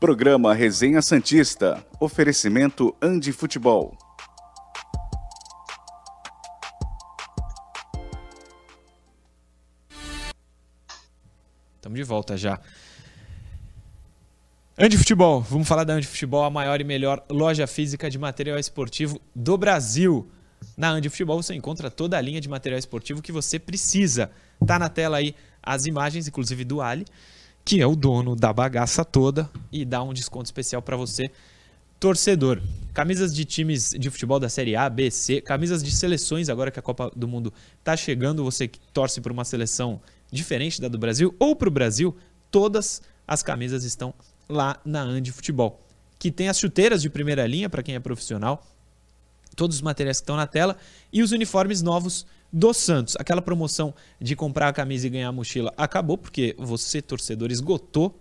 [0.00, 1.84] Programa Resenha Santista.
[2.00, 3.96] Oferecimento Andi Futebol.
[11.76, 12.60] Estamos de volta já.
[14.78, 18.58] Andi Futebol, vamos falar da Andi Futebol, a maior e melhor loja física de material
[18.58, 20.30] esportivo do Brasil.
[20.76, 24.30] Na Andi Futebol você encontra toda a linha de material esportivo que você precisa.
[24.64, 25.34] Tá na tela aí
[25.68, 27.04] as imagens, inclusive do Ali,
[27.62, 31.30] que é o dono da bagaça toda e dá um desconto especial para você,
[32.00, 32.62] torcedor.
[32.94, 36.78] Camisas de times de futebol da Série A, B, C, camisas de seleções agora que
[36.78, 37.52] a Copa do Mundo
[37.84, 40.00] tá chegando, você que torce por uma seleção
[40.32, 42.16] diferente da do Brasil ou para o Brasil,
[42.50, 44.14] todas as camisas estão
[44.48, 45.86] lá na Andi Futebol,
[46.18, 48.66] que tem as chuteiras de primeira linha para quem é profissional,
[49.54, 50.78] todos os materiais que estão na tela
[51.12, 53.16] e os uniformes novos do Santos.
[53.18, 58.18] Aquela promoção de comprar a camisa e ganhar a mochila acabou, porque você, torcedor, esgotou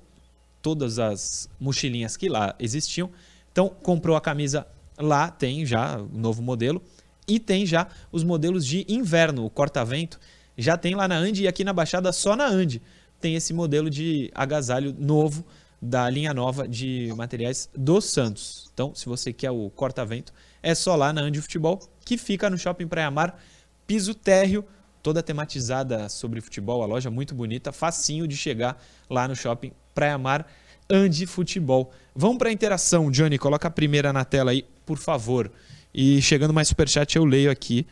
[0.61, 3.09] todas as mochilinhas que lá existiam.
[3.51, 6.81] Então, comprou a camisa lá, tem já o novo modelo.
[7.27, 10.19] E tem já os modelos de inverno, o corta-vento.
[10.57, 12.81] Já tem lá na Andy e aqui na Baixada, só na Andy,
[13.19, 15.45] tem esse modelo de agasalho novo
[15.81, 18.69] da linha nova de materiais do Santos.
[18.73, 22.57] Então, se você quer o corta-vento, é só lá na Andy Futebol, que fica no
[22.57, 23.39] Shopping Praia Mar,
[23.87, 24.65] piso térreo,
[25.01, 30.17] toda tematizada sobre futebol, a loja muito bonita, facinho de chegar lá no Shopping Praia
[30.17, 30.45] Mar,
[30.89, 31.91] Andy Futebol.
[32.13, 35.49] Vamos para a interação, Johnny, coloca a primeira na tela aí, por favor.
[35.93, 37.87] E chegando mais superchat eu leio aqui.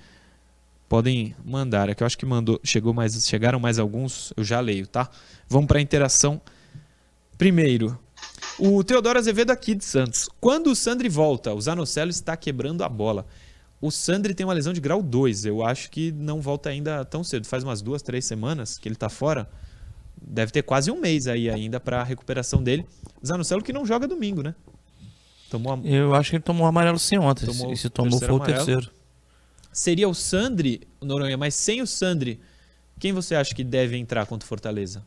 [0.88, 4.60] Podem mandar, é que eu acho que mandou, chegou mais, chegaram mais alguns, eu já
[4.60, 5.10] leio, tá?
[5.48, 6.40] Vamos para a interação.
[7.38, 7.98] Primeiro,
[8.60, 10.30] o Teodoro Azevedo aqui de Santos.
[10.40, 13.26] Quando o Sandri volta, o Zanocelo está quebrando a bola.
[13.82, 15.46] O Sandri tem uma lesão de grau 2.
[15.46, 17.46] Eu acho que não volta ainda tão cedo.
[17.46, 19.50] Faz umas duas, três semanas que ele está fora.
[20.20, 22.86] Deve ter quase um mês aí ainda para a recuperação dele.
[23.26, 24.56] Zanocelo que não joga domingo, né?
[25.50, 25.78] Tomou a...
[25.88, 27.46] Eu acho que ele tomou amarelo sim ontem.
[27.46, 28.90] Tomou e se tomou foi o terceiro.
[29.72, 32.40] Seria o Sandri, Noronha, mas sem o Sandri,
[32.98, 35.06] quem você acha que deve entrar contra o Fortaleza?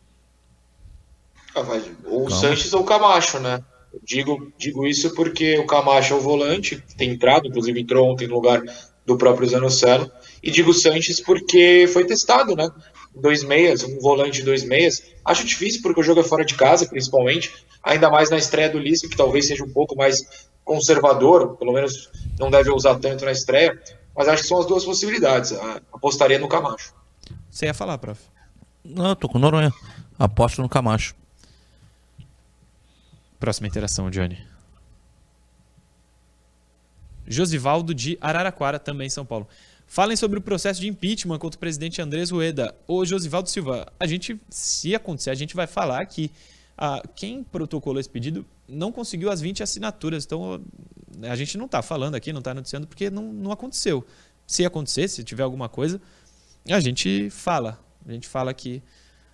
[1.54, 1.62] Ah,
[2.04, 3.64] ou o Sanches ou o Camacho, né?
[4.02, 8.34] Digo, digo isso porque o Camacho é o volante, tem entrado, inclusive entrou ontem no
[8.34, 8.62] lugar
[9.04, 10.10] do próprio Zanocelo.
[10.42, 12.68] E digo Sanches porque foi testado, né?
[13.14, 15.02] Dois meias, um volante de dois meias.
[15.24, 17.52] Acho difícil porque o jogo é fora de casa, principalmente.
[17.82, 22.10] Ainda mais na estreia do Lisca, que talvez seja um pouco mais conservador, pelo menos
[22.38, 23.80] não deve usar tanto na estreia.
[24.14, 25.52] Mas acho que são as duas possibilidades.
[25.92, 26.92] Apostaria no Camacho.
[27.50, 28.20] Você ia falar, prof?
[28.84, 29.72] Não, eu tô com Noronha.
[30.18, 31.14] Aposto no Camacho.
[33.38, 34.38] Próxima interação, Johnny.
[37.26, 39.46] Josivaldo de Araraquara, também São Paulo.
[39.86, 42.74] Falem sobre o processo de impeachment contra o presidente Andrés Rueda.
[42.86, 46.30] Ô Josivaldo Silva, a gente, se acontecer, a gente vai falar que
[46.76, 50.24] ah, quem protocolou esse pedido não conseguiu as 20 assinaturas.
[50.24, 50.60] Então,
[51.22, 54.04] a gente não está falando aqui, não está noticiando, porque não, não aconteceu.
[54.46, 56.00] Se acontecer, se tiver alguma coisa,
[56.68, 57.78] a gente fala.
[58.06, 58.82] A gente fala que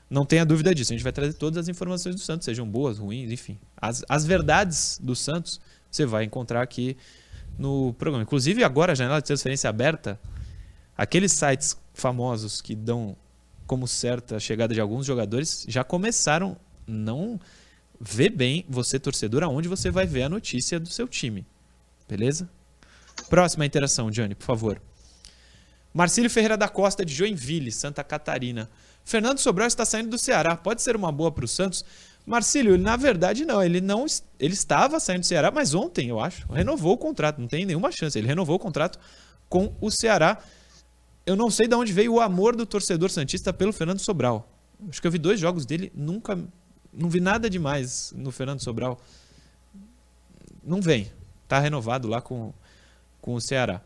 [0.08, 0.92] não tenha dúvida disso.
[0.92, 3.58] A gente vai trazer todas as informações do Santos, sejam boas, ruins, enfim.
[3.76, 6.96] As, as verdades do Santos você vai encontrar aqui
[7.58, 8.22] no programa.
[8.22, 10.20] Inclusive, agora a janela de transferência aberta,
[10.96, 13.16] aqueles sites famosos que dão
[13.66, 17.40] como certa a chegada de alguns jogadores já começaram não
[17.98, 21.46] ver bem você torcedor aonde você vai ver a notícia do seu time.
[22.08, 22.48] Beleza?
[23.30, 24.82] Próxima interação, Johnny, por favor.
[25.92, 28.68] Marcílio Ferreira da Costa de Joinville, Santa Catarina.
[29.04, 30.56] Fernando Sobral está saindo do Ceará.
[30.56, 31.84] Pode ser uma boa para o Santos?
[32.26, 34.06] Marcílio, na verdade não, ele não
[34.40, 37.92] ele estava saindo do Ceará, mas ontem, eu acho, renovou o contrato, não tem nenhuma
[37.92, 38.18] chance.
[38.18, 38.98] Ele renovou o contrato
[39.48, 40.38] com o Ceará.
[41.26, 44.48] Eu não sei de onde veio o amor do torcedor santista pelo Fernando Sobral.
[44.88, 46.38] Acho que eu vi dois jogos dele, nunca
[46.92, 48.98] não vi nada demais no Fernando Sobral.
[50.62, 51.10] Não vem.
[51.46, 52.52] Tá renovado lá com,
[53.20, 53.82] com o Ceará.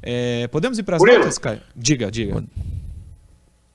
[0.00, 1.62] É, podemos ir para as notas, Caio?
[1.74, 2.44] Diga, diga.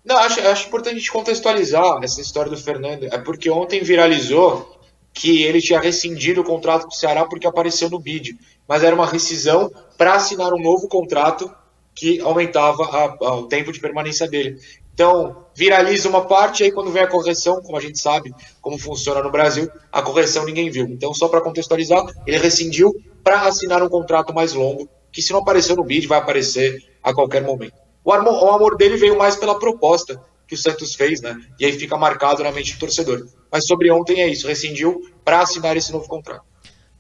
[0.10, 3.04] Não, acho, acho importante a gente contextualizar essa história do Fernando.
[3.04, 4.76] É porque ontem viralizou
[5.14, 8.36] que ele tinha rescindido o contrato com o Ceará porque apareceu no bid.
[8.68, 11.54] Mas era uma rescisão para assinar um novo contrato
[11.94, 14.60] que aumentava a, a, o tempo de permanência dele.
[14.92, 19.22] Então, viraliza uma parte, aí quando vem a correção, como a gente sabe como funciona
[19.22, 20.88] no Brasil, a correção ninguém viu.
[20.88, 25.42] Então, só para contextualizar, ele rescindiu para assinar um contrato mais longo, que se não
[25.42, 27.89] apareceu no bid, vai aparecer a qualquer momento.
[28.10, 31.40] O amor, o amor dele veio mais pela proposta que o Santos fez, né?
[31.60, 33.28] E aí fica marcado na mente do torcedor.
[33.52, 36.44] Mas sobre ontem é isso, rescindiu para assinar esse novo contrato.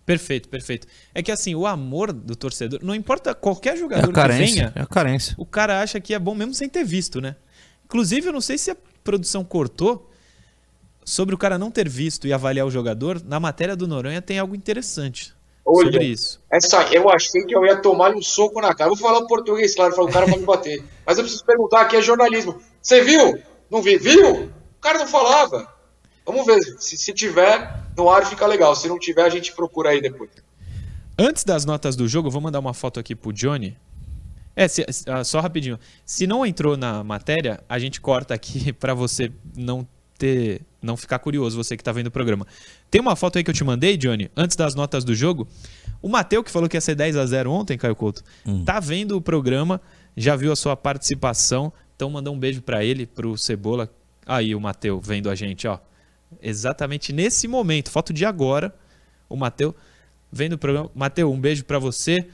[0.05, 0.85] Perfeito, perfeito.
[1.11, 4.73] É que assim, o amor do torcedor, não importa qualquer jogador é carência, que venha,
[4.75, 5.33] é a carência.
[5.35, 7.35] o cara acha que é bom mesmo sem ter visto, né?
[7.85, 10.11] Inclusive, eu não sei se a produção cortou
[11.03, 13.19] sobre o cara não ter visto e avaliar o jogador.
[13.25, 15.33] Na matéria do Noronha tem algo interessante.
[15.71, 16.41] Olha, sobre isso.
[16.51, 18.89] Essa, eu achei que eu ia tomar um soco na cara.
[18.89, 20.83] Eu vou falar português, claro, o cara vai me bater.
[21.05, 22.59] Mas eu preciso perguntar aqui, é jornalismo.
[22.81, 23.39] Você viu?
[23.69, 23.97] Não vi?
[23.97, 24.45] Viu?
[24.45, 25.71] O cara não falava.
[26.25, 26.59] Vamos ver.
[26.79, 28.75] Se, se tiver no ar, fica legal.
[28.75, 30.31] Se não tiver, a gente procura aí depois.
[31.17, 33.77] Antes das notas do jogo, eu vou mandar uma foto aqui pro Johnny.
[34.55, 35.79] É, se, ah, só rapidinho.
[36.05, 39.87] Se não entrou na matéria, a gente corta aqui para você não
[40.19, 42.45] ter, não ficar curioso, você que tá vendo o programa.
[42.91, 45.47] Tem uma foto aí que eu te mandei, Johnny, antes das notas do jogo.
[46.01, 48.63] O Mateu, que falou que ia ser 10 a 0 ontem, Caio Couto, hum.
[48.63, 49.81] tá vendo o programa,
[50.15, 51.71] já viu a sua participação.
[51.95, 53.89] Então manda um beijo para ele, pro Cebola.
[54.25, 55.79] Aí o Mateu vendo a gente, ó.
[56.41, 58.73] Exatamente nesse momento, foto de agora,
[59.27, 59.75] o Mateu
[60.31, 60.91] vendo o programa.
[60.93, 62.27] Mateu, um beijo para você.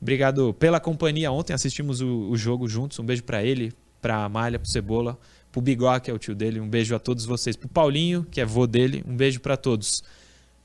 [0.00, 1.30] Obrigado pela companhia.
[1.30, 2.98] Ontem assistimos o, o jogo juntos.
[2.98, 5.18] Um beijo para ele, pra Malha, pro Cebola,
[5.50, 6.60] pro Bigó, que é o tio dele.
[6.60, 7.56] Um beijo a todos vocês.
[7.56, 9.04] Pro Paulinho, que é vô dele.
[9.06, 10.02] Um beijo para todos.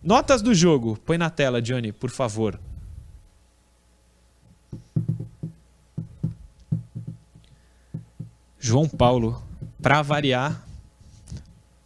[0.02, 0.98] Notas do jogo.
[1.06, 2.60] Põe na tela, Johnny, por favor.
[8.60, 9.44] João Paulo,
[9.82, 10.66] para variar,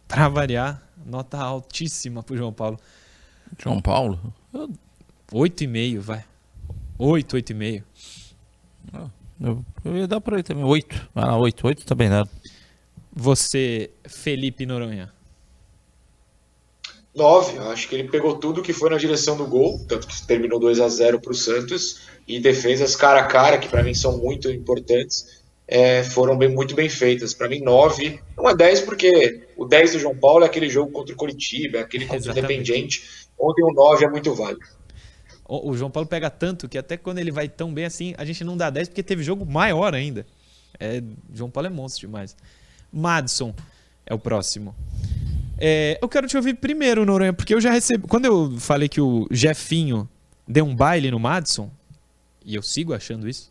[0.06, 2.78] para variar, nota altíssima pro João Paulo.
[3.58, 4.32] João Paulo?
[5.32, 6.24] Oito e meio, vai.
[6.96, 7.84] Oito, oito e meio.
[9.40, 10.64] Eu, eu ia dar para ele também.
[10.64, 11.08] Oito.
[11.14, 11.66] Ah, oito.
[11.66, 12.30] Oito tá bem dado.
[13.12, 15.12] Você, Felipe Noronha.
[17.14, 17.56] 9.
[17.56, 20.60] Eu acho que ele pegou tudo que foi na direção do gol, tanto que terminou
[20.60, 24.16] 2 a 0 para o Santos, e defesas cara a cara, que para mim são
[24.18, 27.34] muito importantes, é, foram bem, muito bem feitas.
[27.34, 28.20] Para mim, 9.
[28.36, 31.78] Não é 10 porque o 10 do João Paulo é aquele jogo contra o Curitiba,
[31.78, 33.28] é aquele contra o Independiente.
[33.38, 34.64] Ontem o 9 é muito válido.
[35.46, 38.24] O, o João Paulo pega tanto que até quando ele vai tão bem assim, a
[38.24, 40.26] gente não dá 10 porque teve jogo maior ainda.
[40.78, 41.02] É,
[41.34, 42.36] João Paulo é monstro demais.
[42.92, 43.54] Madison
[44.06, 44.74] é o próximo.
[45.58, 48.06] É, eu quero te ouvir primeiro, Noronha, porque eu já recebi.
[48.06, 50.08] Quando eu falei que o Jefinho
[50.46, 51.70] deu um baile no Madison,
[52.44, 53.50] e eu sigo achando isso,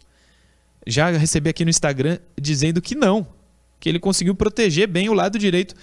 [0.85, 3.27] já recebi aqui no Instagram dizendo que não.
[3.79, 5.75] Que ele conseguiu proteger bem o lado direito.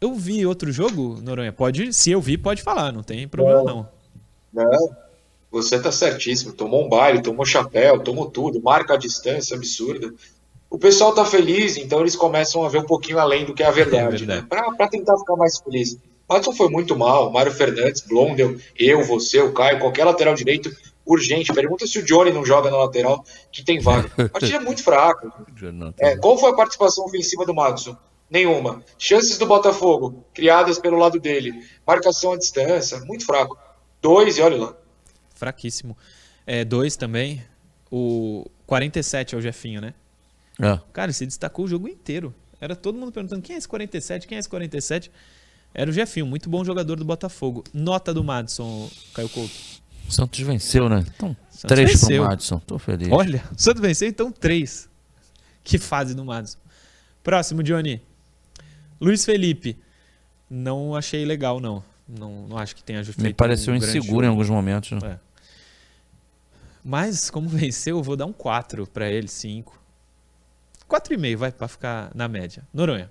[0.00, 1.52] Eu vi outro jogo, Noronha?
[1.52, 3.88] Pode, se eu vi, pode falar, não tem problema não.
[4.52, 4.96] Não,
[5.50, 6.52] você tá certíssimo.
[6.52, 10.12] Tomou um baile, tomou chapéu, tomou tudo, marca a distância absurda
[10.74, 13.66] o pessoal tá feliz, então eles começam a ver um pouquinho além do que é
[13.66, 14.42] a verdade, é verdade.
[14.42, 14.46] né?
[14.76, 15.96] Para tentar ficar mais feliz.
[16.28, 21.52] Madison foi muito mal, Mário Fernandes, Blondel, eu, você, o Caio, qualquer lateral direito, urgente.
[21.52, 24.10] Pergunta se o Johnny não joga na lateral, que tem vaga.
[24.18, 25.32] A partida é muito fraca.
[25.96, 27.96] É, qual foi a participação ofensiva do Madison?
[28.28, 28.82] Nenhuma.
[28.98, 31.52] Chances do Botafogo, criadas pelo lado dele.
[31.86, 33.56] Marcação à distância, muito fraco.
[34.02, 34.76] Dois, e olha lá.
[35.36, 35.96] Fraquíssimo.
[36.44, 37.44] É, dois também.
[37.92, 39.94] O 47 é o Jefinho, né?
[40.60, 40.78] É.
[40.92, 42.34] Cara, ele se destacou o jogo inteiro.
[42.60, 45.10] Era todo mundo perguntando quem é esse 47, quem é esse 47.
[45.72, 47.64] Era o Jefinho, muito bom jogador do Botafogo.
[47.72, 49.52] Nota do Madison, Caio Couto.
[50.08, 51.04] O Santos venceu, né?
[51.16, 52.22] Então, Santos três venceu.
[52.22, 52.58] pro Madison.
[52.60, 53.08] Tô feliz.
[53.10, 54.88] Olha, o Santos venceu, então três.
[55.64, 56.58] Que fase do Madison.
[57.22, 58.00] Próximo, Johnny.
[59.00, 59.76] Luiz Felipe.
[60.48, 61.82] Não achei legal, não.
[62.06, 64.92] Não, não acho que tenha feito Me pareceu um inseguro em alguns momentos.
[64.92, 65.12] Né?
[65.12, 65.18] É.
[66.84, 69.83] Mas, como venceu, eu vou dar um 4 para ele, 5.
[70.94, 72.66] 4,5 vai para ficar na média.
[72.72, 73.10] Noronha.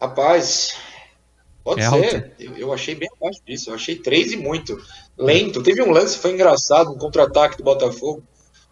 [0.00, 0.76] Rapaz,
[1.64, 2.32] pode é ser.
[2.38, 3.70] Eu, eu, achei bem abaixo disso.
[3.70, 4.78] Eu achei 3 e muito.
[5.16, 5.62] Lento.
[5.62, 8.22] Teve um lance, foi engraçado, um contra-ataque do Botafogo.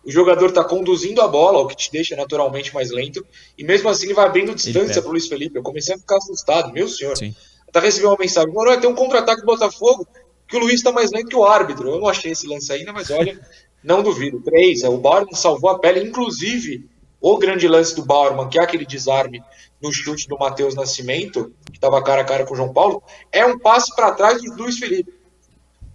[0.04, 3.24] O jogador está conduzindo a bola, o que te deixa naturalmente mais lento.
[3.56, 5.58] E mesmo assim ele vai abrindo distância para o Luiz Felipe.
[5.58, 7.16] Eu comecei a ficar assustado, meu senhor.
[7.16, 7.34] Sim.
[7.68, 10.06] Até recebi uma mensagem: Noronha, tem um contra-ataque do Botafogo
[10.48, 11.90] que o Luiz está mais lento que o árbitro.
[11.90, 13.38] Eu não achei esse lance ainda, mas olha,
[13.82, 14.40] Não duvido.
[14.40, 16.88] Três, é, o Bauerman salvou a pele, inclusive
[17.20, 19.42] o grande lance do Bauerman, que é aquele desarme
[19.80, 23.44] no chute do Matheus Nascimento, que estava cara a cara com o João Paulo, é
[23.44, 25.12] um passe para trás do Luiz Felipe.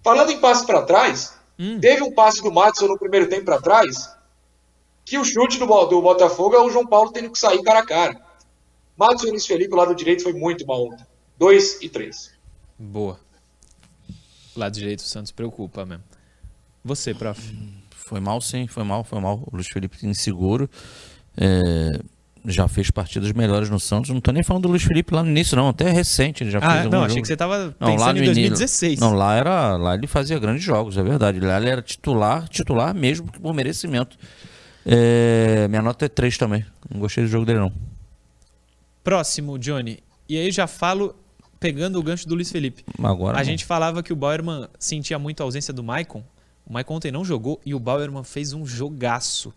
[0.04, 1.80] Falando em passe para trás, hum.
[1.80, 4.10] teve um passe do Matson no primeiro tempo para trás,
[5.04, 7.86] que o chute do, do Botafogo é o João Paulo tendo que sair cara a
[7.86, 8.21] cara.
[8.98, 11.06] Matson e Luiz Felipe, o lado direito, foi muito mal ontem.
[11.38, 12.32] Dois e três.
[12.78, 13.19] Boa.
[14.56, 16.04] O lado direito, o Santos preocupa mesmo.
[16.86, 17.41] Você, prof.
[17.89, 19.43] Foi mal, sim, foi mal, foi mal.
[19.52, 20.69] O Luiz Felipe inseguro.
[21.36, 22.00] É,
[22.45, 24.12] já fez partidas melhores no Santos.
[24.12, 25.69] Não tô nem falando do Luiz Felipe lá no início, não.
[25.69, 29.00] Até recente ele já ah, fez Não, achei que você tava não, pensando em 2016.
[29.00, 29.76] Não, lá era.
[29.78, 31.39] Lá ele fazia grandes jogos, é verdade.
[31.39, 34.15] Lá ele era titular, titular mesmo por merecimento.
[34.86, 36.63] É, minha nota é 3 também.
[36.88, 37.74] Não gostei do jogo dele, não.
[39.04, 40.04] Próximo, Johnny.
[40.30, 41.15] E aí já falo
[41.60, 42.84] pegando o gancho do Luiz Felipe.
[43.02, 43.38] Agora.
[43.38, 43.43] A não.
[43.43, 46.24] gente falava que o Bauerman sentia muito a ausência do Maicon.
[46.65, 49.54] O Michael ontem não jogou e o Bauerman fez um jogaço.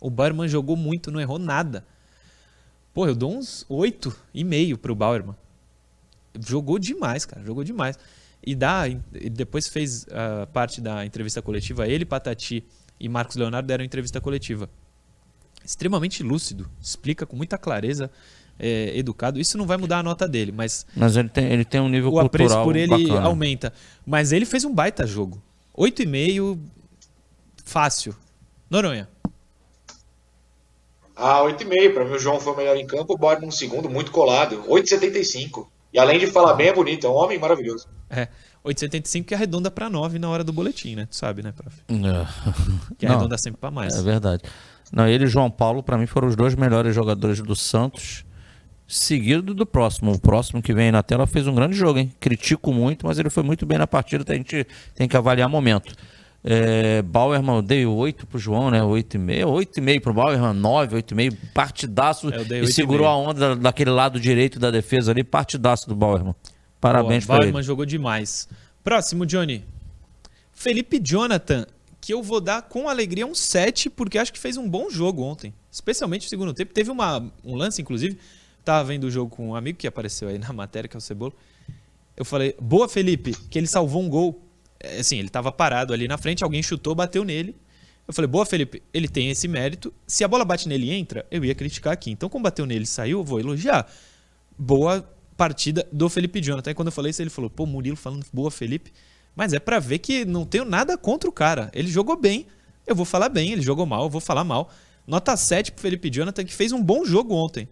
[0.00, 1.84] O Bauerman jogou muito, não errou nada.
[2.92, 5.34] Pô, eu dou uns 8,5 pro Bauerman.
[6.40, 7.98] Jogou demais, cara, jogou demais.
[8.46, 11.88] E dá, e depois fez uh, parte da entrevista coletiva.
[11.88, 12.62] Ele, Patati
[13.00, 14.68] e Marcos Leonardo deram entrevista coletiva.
[15.64, 18.10] Extremamente lúcido, explica com muita clareza,
[18.58, 19.40] é, educado.
[19.40, 20.86] Isso não vai mudar a nota dele, mas.
[20.94, 22.22] Mas ele tem, ele tem um nível o cultural.
[22.22, 23.26] O apreço por ele bacana.
[23.26, 23.72] aumenta.
[24.06, 25.42] Mas ele fez um baita jogo.
[25.76, 26.58] 8,5
[27.64, 28.14] fácil.
[28.70, 29.08] Noronha.
[31.16, 31.94] Ah, 8,5.
[31.94, 34.62] Para mim o João foi o melhor em campo, o Borne no segundo, muito colado.
[34.68, 35.66] 8,75.
[35.92, 37.86] E além de falar bem, é bonito, é um homem maravilhoso.
[38.10, 38.28] É.
[38.64, 41.06] 8,75 que arredonda para 9 na hora do boletim, né?
[41.06, 41.76] Tu sabe, né, prof?
[41.88, 42.94] É.
[42.98, 43.94] Que arredonda Não, sempre para mais.
[43.94, 44.42] É verdade.
[44.92, 48.24] Não, ele e João Paulo, para mim, foram os dois melhores jogadores do Santos
[48.86, 50.12] seguido do próximo.
[50.12, 52.12] O próximo que vem na tela fez um grande jogo, hein?
[52.20, 55.94] Critico muito, mas ele foi muito bem na partida, a gente tem que avaliar momento.
[56.46, 58.80] É, Bauerman, eu dei 8 pro João, né?
[58.80, 59.44] 8,5.
[59.46, 61.36] 8,5 pro Bauerman, 9, 8,5.
[61.54, 62.28] Partidaço.
[62.28, 65.24] É, E segurou a onda daquele lado direito da defesa ali.
[65.24, 66.34] Partidaço do Bauerman.
[66.78, 67.66] Parabéns Boa, pra Bauerman ele.
[67.66, 68.46] jogou demais.
[68.82, 69.64] Próximo, Johnny.
[70.52, 71.66] Felipe Jonathan,
[71.98, 75.22] que eu vou dar com alegria um 7, porque acho que fez um bom jogo
[75.22, 75.54] ontem.
[75.72, 76.74] Especialmente no segundo tempo.
[76.74, 78.18] Teve uma, um lance, inclusive.
[78.64, 81.00] Tava vendo o jogo com um amigo que apareceu aí na matéria, que é o
[81.00, 81.32] Cebola.
[82.16, 84.40] Eu falei, boa, Felipe, que ele salvou um gol.
[84.80, 87.54] É, Assim, ele tava parado ali na frente, alguém chutou, bateu nele.
[88.06, 89.92] Eu falei, boa, Felipe, ele tem esse mérito.
[90.06, 92.10] Se a bola bate nele e entra, eu ia criticar aqui.
[92.10, 93.90] Então, como bateu nele e saiu, eu vou elogiar.
[94.58, 96.70] Boa partida do Felipe Jonathan.
[96.70, 98.92] Aí quando eu falei isso, ele falou, pô, Murilo falando boa, Felipe.
[99.34, 101.70] Mas é pra ver que não tenho nada contra o cara.
[101.74, 102.46] Ele jogou bem,
[102.86, 103.52] eu vou falar bem.
[103.52, 104.70] Ele jogou mal, eu vou falar mal.
[105.06, 107.68] Nota 7 pro Felipe Jonathan, que fez um bom jogo ontem.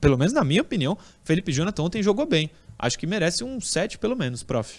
[0.00, 2.50] Pelo menos na minha opinião, Felipe Jonathan ontem jogou bem.
[2.78, 4.78] Acho que merece um 7 pelo menos, prof.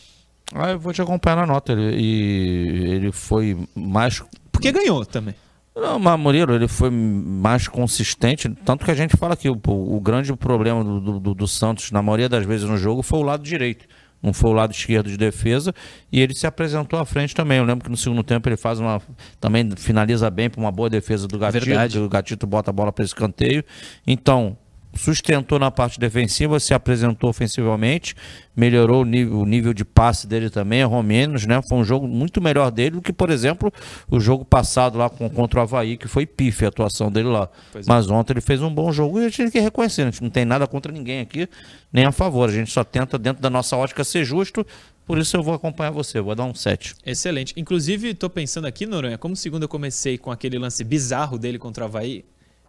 [0.53, 1.72] Ah, eu vou te acompanhar na nota.
[1.72, 4.22] Ele, e ele foi mais.
[4.51, 5.36] Porque ganhou também.
[5.74, 8.49] Não, mas Murilo, ele foi mais consistente.
[8.66, 12.01] Tanto que a gente fala que o, o grande problema do, do, do Santos, na
[12.01, 13.86] maioria das vezes no jogo, foi o lado direito.
[14.22, 15.74] Não foi o lado esquerdo de defesa.
[16.12, 17.57] E ele se apresentou à frente também.
[17.57, 19.01] Eu lembro que no segundo tempo ele faz uma.
[19.39, 21.66] Também finaliza bem para uma boa defesa do Gatito.
[21.66, 21.99] Verdade.
[21.99, 23.64] O Gatito bota a bola para escanteio.
[24.05, 24.57] Então,
[24.93, 28.15] sustentou na parte defensiva, se apresentou ofensivamente,
[28.55, 31.61] melhorou o nível, o nível de passe dele também, errou menos, né?
[31.61, 33.71] Foi um jogo muito melhor dele do que, por exemplo,
[34.09, 37.49] o jogo passado lá com, contra o Havaí, que foi pife a atuação dele lá.
[37.71, 37.89] Pois é.
[37.89, 40.21] Mas ontem ele fez um bom jogo e a gente tem que reconhecer, a gente
[40.21, 41.47] não tem nada contra ninguém aqui,
[41.91, 42.49] nem a favor.
[42.49, 44.65] A gente só tenta, dentro da nossa ótica, ser justo.
[45.05, 46.95] Por isso eu vou acompanhar você, vou dar um 7.
[47.05, 47.53] Excelente.
[47.57, 51.83] Inclusive, tô pensando aqui, Noronha, como segunda eu comecei com aquele lance bizarro dele contra
[51.83, 52.23] o Havaí,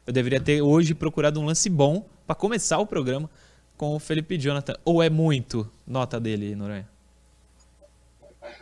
[0.06, 3.30] eu deveria ter hoje procurado um lance bom pra começar o programa
[3.76, 4.74] com o Felipe Jonathan.
[4.84, 6.88] Ou é muito nota dele, Noronha?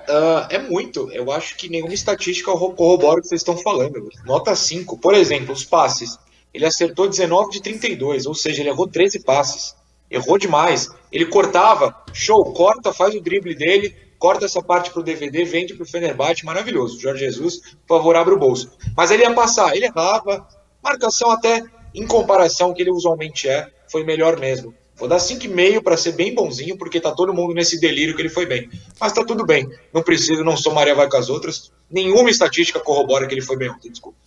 [0.09, 1.11] Ah, é muito.
[1.13, 4.09] Eu acho que nenhuma estatística corrobora o que vocês estão falando.
[4.25, 4.99] Nota 5.
[4.99, 6.19] Por exemplo, os passes.
[6.53, 9.77] Ele acertou 19 de 32, ou seja, ele errou 13 passes.
[10.11, 10.89] Errou demais.
[11.13, 15.87] Ele cortava, show, corta, faz o drible dele, corta essa parte pro DVD, vende pro
[15.87, 17.01] Fenerbahçe, maravilhoso.
[17.01, 18.73] Jorge Jesus, por favor, abre o bolso.
[18.97, 20.47] Mas ele ia passar, ele errava.
[20.83, 21.63] Marcação até,
[21.95, 24.75] em comparação que ele usualmente é, foi melhor mesmo.
[24.97, 28.29] Vou dar 5,5 para ser bem bonzinho, porque tá todo mundo nesse delírio que ele
[28.29, 28.69] foi bem.
[29.01, 29.67] Mas tá tudo bem.
[29.95, 31.73] Não preciso, não sou Maria vai com as outras.
[31.91, 34.19] Nenhuma estatística corrobora que ele foi bem ontem, desculpa.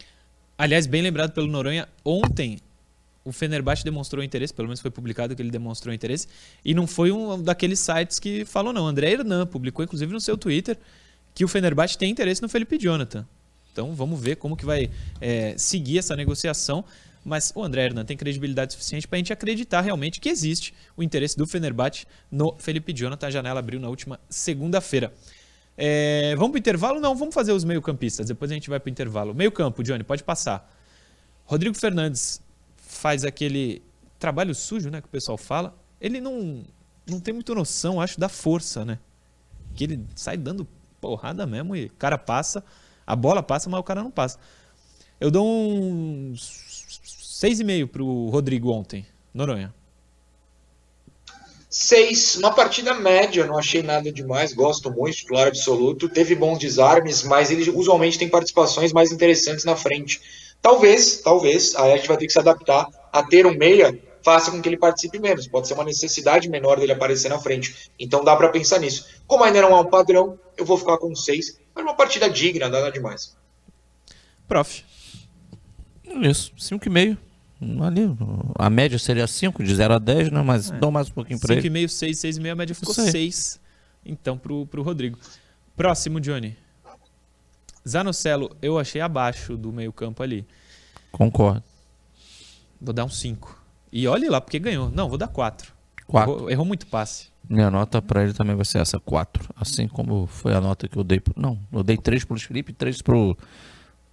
[0.57, 2.59] Aliás, bem lembrado pelo Noronha, ontem
[3.23, 6.27] o Fenerbahçe demonstrou interesse, pelo menos foi publicado que ele demonstrou interesse,
[6.65, 8.87] e não foi um daqueles sites que falou não.
[8.87, 10.77] André Hernan publicou inclusive no seu Twitter
[11.33, 13.25] que o Fenerbahçe tem interesse no Felipe Jonathan.
[13.73, 16.85] Então vamos ver como que vai é, seguir essa negociação.
[17.25, 21.01] Mas o André Hernan tem credibilidade suficiente para a gente acreditar realmente que existe o
[21.01, 23.27] interesse do Fenerbahçe no Felipe Jonathan.
[23.27, 25.13] A janela abriu na última segunda-feira.
[25.77, 26.99] É, vamos para o intervalo?
[26.99, 28.27] Não, vamos fazer os meio-campistas.
[28.27, 29.33] Depois a gente vai para o intervalo.
[29.33, 30.69] Meio-campo, Johnny, pode passar.
[31.45, 32.41] Rodrigo Fernandes
[32.75, 33.81] faz aquele
[34.19, 35.75] trabalho sujo, né, que o pessoal fala.
[35.99, 36.63] Ele não,
[37.07, 38.99] não tem muita noção, acho, da força, né?
[39.73, 40.67] Que ele sai dando
[41.01, 42.63] porrada mesmo e o cara passa,
[43.05, 44.39] a bola passa, mas o cara não passa.
[45.19, 49.73] Eu dou um 6,5 pro Rodrigo ontem, Noronha.
[51.69, 56.07] 6, uma partida média, não achei nada demais, gosto muito, titular absoluto.
[56.07, 60.21] Teve bons desarmes, mas ele usualmente tem participações mais interessantes na frente.
[60.61, 64.61] Talvez, talvez, a gente vai ter que se adaptar a ter um meia faça com
[64.61, 65.47] que ele participe menos.
[65.47, 67.91] Pode ser uma necessidade menor dele aparecer na frente.
[67.99, 69.05] Então dá para pensar nisso.
[69.27, 72.69] Como ainda não há um padrão, eu vou ficar com 6 mas uma partida digna,
[72.69, 73.35] nada demais.
[74.47, 74.83] Prof.
[76.21, 77.17] Isso, 5,5.
[77.81, 78.01] Ali,
[78.59, 80.41] a média seria 5, de 0 a 10, né?
[80.41, 80.77] Mas é.
[80.77, 81.69] dou mais um pouquinho para ele.
[81.69, 83.59] 5,5, 6, 6,5, a média ficou 6.
[84.05, 85.17] Então, pro, pro Rodrigo.
[85.75, 86.57] Próximo, Johnny.
[87.87, 90.45] Zanocelo, eu achei abaixo do meio campo ali.
[91.11, 91.63] Concordo.
[92.79, 93.61] Vou dar um 5.
[93.91, 94.89] E olhe lá, porque ganhou.
[94.89, 95.73] Não, vou dar 4.
[96.13, 97.32] Errou, errou muito passe.
[97.49, 99.49] Minha nota para ele também vai ser essa, 4.
[99.55, 101.19] Assim como foi a nota que eu dei.
[101.19, 101.33] Pro...
[101.37, 103.37] Não, eu dei 3 pro Luiz Felipe e 3 pro,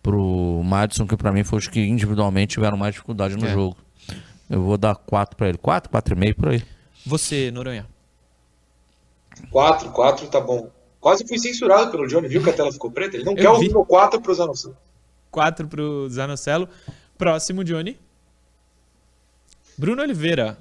[0.02, 3.52] pro Madison, que para mim foi os que individualmente tiveram mais dificuldade no É.
[3.52, 3.76] jogo.
[4.48, 5.58] Eu vou dar 4 para ele.
[5.58, 6.62] 4, 4,5 por aí.
[7.06, 7.86] Você, Noronha.
[9.50, 10.68] Quatro, quatro tá bom.
[11.00, 13.16] Quase fui censurado pelo Johnny, viu que a tela ficou preta?
[13.16, 13.48] Ele não Eu quer vi.
[13.48, 14.76] ouvir meu 4 pro Zanocelo.
[15.30, 16.68] 4 pro Zanocelo.
[17.16, 17.96] Próximo, Johnny.
[19.78, 20.58] Bruno Oliveira.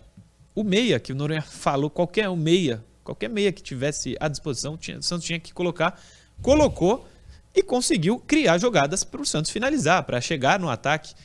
[0.60, 4.76] O meia que o Noronha falou, qualquer um meia, qualquer meia que tivesse à disposição,
[4.76, 5.97] tinha, o Santos tinha que colocar,
[6.41, 7.07] colocou
[7.55, 11.16] e conseguiu criar jogadas para o Santos finalizar, para chegar no ataque.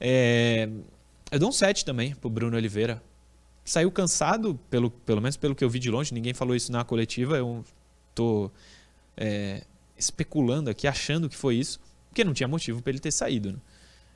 [0.00, 0.68] É,
[1.30, 3.00] eu dou um 7 também pro Bruno Oliveira.
[3.64, 6.82] Saiu cansado, pelo, pelo menos pelo que eu vi de longe, ninguém falou isso na
[6.82, 7.64] coletiva, eu
[8.12, 8.50] tô
[9.16, 9.62] é,
[9.96, 13.52] especulando aqui, achando que foi isso, porque não tinha motivo para ele ter saído.
[13.52, 13.58] Né?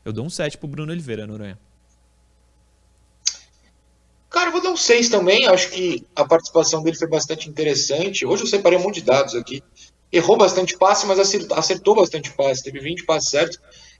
[0.04, 1.56] Eu dou um 7 pro Bruno Oliveira, Noronha.
[4.30, 5.46] Cara, eu vou dar um 6 também.
[5.46, 8.26] Acho que a participação dele foi bastante interessante.
[8.26, 9.62] Hoje eu separei um monte de dados aqui.
[10.12, 12.62] Errou bastante passe, mas acertou bastante passe.
[12.62, 13.58] Teve 20 passes certos.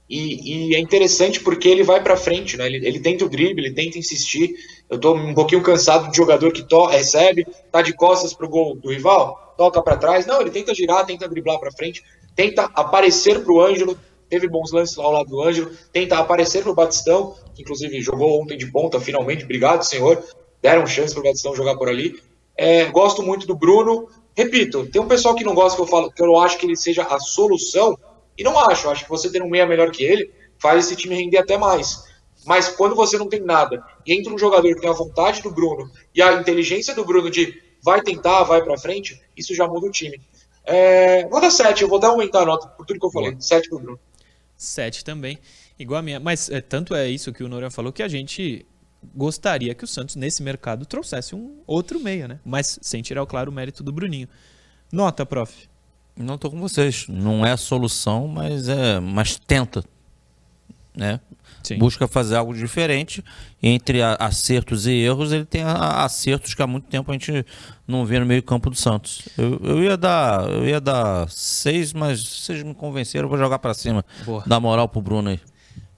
[0.09, 2.65] E, e, é interessante porque ele vai para frente, né?
[2.65, 4.55] Ele, ele, tenta o drible, ele tenta insistir.
[4.89, 8.75] Eu tô um pouquinho cansado de jogador que to recebe, tá de costas pro gol
[8.75, 10.25] do rival, toca para trás.
[10.25, 12.03] Não, ele tenta girar, tenta driblar para frente,
[12.35, 13.99] tenta aparecer pro Ângelo.
[14.29, 18.41] Teve bons lances lá ao lado do Ângelo, tenta aparecer pro Batistão, que inclusive jogou
[18.41, 19.43] ontem de ponta, finalmente.
[19.43, 20.23] Obrigado, senhor.
[20.61, 22.21] Deram chance pro Batistão jogar por ali.
[22.55, 24.07] É, gosto muito do Bruno.
[24.35, 26.65] Repito, tem um pessoal que não gosta que eu falo, que eu não acho que
[26.65, 27.97] ele seja a solução
[28.37, 31.15] e não acho, acho que você ter um meia melhor que ele faz esse time
[31.15, 32.03] render até mais.
[32.45, 35.51] Mas quando você não tem nada e entra um jogador que tem a vontade do
[35.51, 37.53] Bruno e a inteligência do Bruno de
[37.83, 40.21] vai tentar, vai para frente, isso já muda o time.
[40.65, 43.35] É, vou dar 7, eu vou dar aumentar a nota por tudo que eu falei.
[43.39, 43.99] 7 pro Bruno.
[44.59, 45.39] 7 também,
[45.79, 46.19] igual a minha.
[46.19, 48.65] Mas é, tanto é isso que o Noran falou que a gente
[49.15, 52.39] gostaria que o Santos, nesse mercado, trouxesse um outro meia, né?
[52.43, 54.27] Mas sem tirar, claro, o mérito do Bruninho.
[54.91, 55.69] Nota, prof.
[56.15, 57.07] Não estou com vocês.
[57.07, 59.81] Não é a solução, mas é, mas tenta,
[60.93, 61.21] né?
[61.63, 61.77] Sim.
[61.77, 63.23] Busca fazer algo diferente.
[63.61, 67.45] Entre acertos e erros, ele tem acertos que há muito tempo a gente
[67.87, 69.27] não vê no meio campo do Santos.
[69.37, 73.59] Eu, eu ia dar, eu ia dar seis, mas vocês me convenceram, eu vou jogar
[73.59, 74.05] para cima.
[74.25, 74.43] Boa.
[74.45, 75.39] Dar moral pro Bruno aí.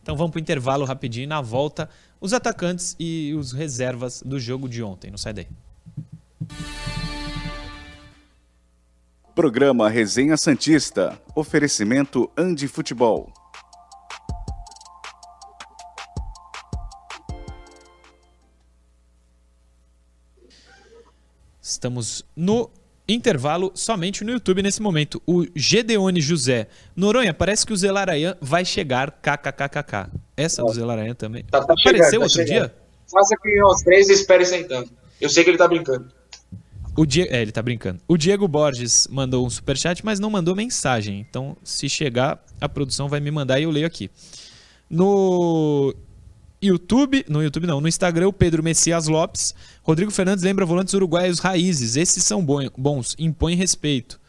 [0.02, 1.28] Então vamos pro intervalo rapidinho.
[1.28, 1.90] Na volta,
[2.20, 5.12] os atacantes e os reservas do jogo de ontem.
[5.12, 5.48] Não sai daí.
[9.36, 11.20] Programa Resenha Santista.
[11.36, 13.32] Oferecimento Andi Futebol.
[21.72, 22.70] Estamos no
[23.08, 25.22] intervalo somente no YouTube nesse momento.
[25.26, 26.68] O Gedeone José.
[26.96, 29.12] Noronha, parece que o Zelarayan vai chegar.
[29.12, 30.12] KKKKK.
[30.36, 31.44] Essa do Zelarayan também.
[31.46, 32.68] Tá, tá Apareceu chegando, tá outro chegando.
[32.68, 32.76] dia?
[33.10, 34.90] Faça que os três e espere sentando.
[35.20, 36.12] Eu sei que ele tá brincando.
[36.96, 37.28] O Die...
[37.30, 38.02] É, ele tá brincando.
[38.06, 41.20] O Diego Borges mandou um superchat, mas não mandou mensagem.
[41.20, 44.12] Então, se chegar, a produção vai me mandar e eu leio aqui.
[44.90, 45.96] No
[46.62, 49.56] YouTube, no YouTube não, no Instagram, o Pedro Messias Lopes.
[49.82, 51.96] Rodrigo Fernandes lembra volantes uruguaios raízes.
[51.96, 52.46] Esses são
[52.78, 54.20] bons, impõem respeito.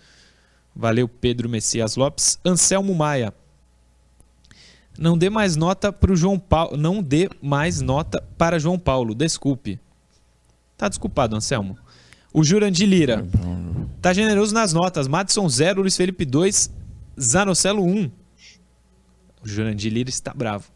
[0.74, 2.38] Valeu, Pedro Messias Lopes.
[2.44, 3.34] Anselmo Maia.
[4.98, 6.76] Não dê mais nota para o João Paulo.
[6.76, 9.14] Não dê mais nota para João Paulo.
[9.14, 9.78] Desculpe.
[10.76, 11.76] Tá desculpado, Anselmo.
[12.32, 13.26] O Jurandir Lira.
[14.00, 15.06] Tá generoso nas notas.
[15.06, 16.72] Madison 0, Luiz Felipe 2,
[17.20, 18.10] Zanocelo 1.
[19.44, 20.71] O Jurandir Lira está bravo.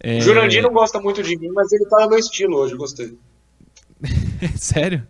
[0.00, 0.18] É...
[0.18, 3.18] O Jurandir não gosta muito de mim, mas ele tá no meu estilo hoje, gostei.
[4.56, 5.06] Sério?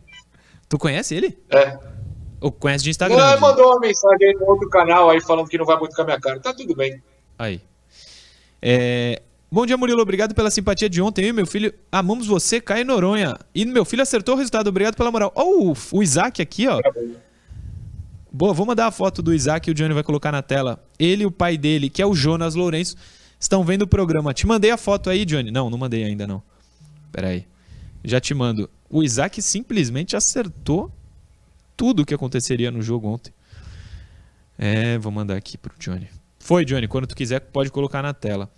[0.68, 1.39] Tu conhece ele?
[1.51, 1.78] É.
[2.41, 3.32] Ou conhece de Instagram?
[3.32, 6.03] Ele mandou uma mensagem aí no outro canal aí falando que não vai muito com
[6.03, 6.41] a minha cara.
[6.41, 7.03] Tá tudo bem.
[7.39, 7.61] Aí.
[8.61, 10.03] É, Bom dia, Murilo.
[10.03, 11.24] Obrigado pela simpatia de ontem.
[11.24, 13.34] Eu e meu filho amamos você, Caio Noronha.
[13.55, 14.68] E meu filho acertou o resultado.
[14.68, 15.32] Obrigado pela moral.
[15.34, 16.78] Ó, oh, o Isaac aqui, ó.
[18.30, 20.84] Boa, vou mandar a foto do Isaac e o Johnny vai colocar na tela.
[20.99, 22.95] Ele e o pai dele, que é o Jonas Lourenço,
[23.39, 24.34] estão vendo o programa.
[24.34, 25.51] Te mandei a foto aí, Johnny.
[25.51, 26.43] Não, não mandei ainda não.
[27.12, 27.47] Pera aí.
[28.05, 28.68] Já te mando.
[28.89, 30.93] O Isaac simplesmente acertou
[31.76, 33.32] tudo o que aconteceria no jogo ontem.
[34.59, 36.09] É, vou mandar aqui pro Johnny.
[36.39, 36.89] Foi, Johnny.
[36.89, 38.51] Quando tu quiser, pode colocar na tela.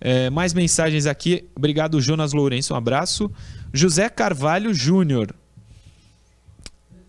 [0.00, 1.48] É, mais mensagens aqui.
[1.56, 2.74] Obrigado, Jonas Lourenço.
[2.74, 3.30] Um abraço.
[3.72, 5.34] José Carvalho Júnior.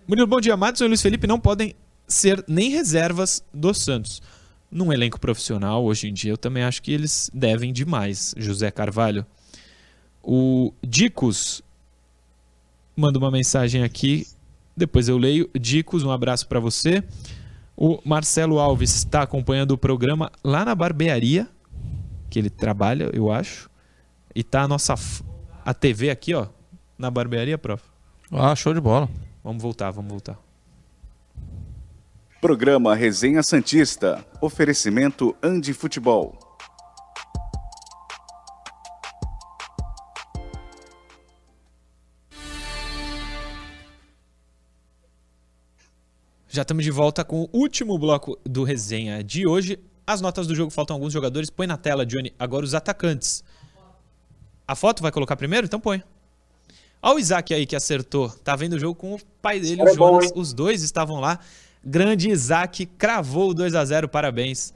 [0.07, 0.55] Murilo, bom dia.
[0.55, 1.75] Madison e Luiz Felipe não podem
[2.07, 4.21] ser nem reservas do Santos.
[4.69, 9.25] Num elenco profissional, hoje em dia, eu também acho que eles devem demais, José Carvalho.
[10.21, 11.63] O Dicos
[12.95, 14.27] manda uma mensagem aqui,
[14.75, 15.49] depois eu leio.
[15.57, 17.01] Dicos, um abraço para você.
[17.77, 21.47] O Marcelo Alves está acompanhando o programa lá na barbearia
[22.29, 23.69] que ele trabalha, eu acho.
[24.35, 24.95] E tá a nossa
[25.65, 26.47] a TV aqui, ó,
[26.97, 27.83] na barbearia, prof.
[28.31, 29.09] Ah, show de bola.
[29.43, 30.46] Vamos voltar, vamos voltar.
[32.39, 34.23] Programa Resenha Santista.
[34.39, 36.37] Oferecimento Andi Futebol.
[46.47, 49.79] Já estamos de volta com o último bloco do resenha de hoje.
[50.05, 51.49] As notas do jogo faltam alguns jogadores.
[51.49, 52.31] Põe na tela, Johnny.
[52.37, 53.43] Agora os atacantes.
[54.67, 55.65] A foto vai colocar primeiro?
[55.65, 56.03] Então põe.
[57.01, 58.29] Olha o Isaac aí que acertou.
[58.29, 60.31] Tá vendo o jogo com o pai dele, o Jonas.
[60.31, 61.39] Bom, Os dois estavam lá.
[61.83, 64.73] Grande Isaac cravou o 2 a 0 Parabéns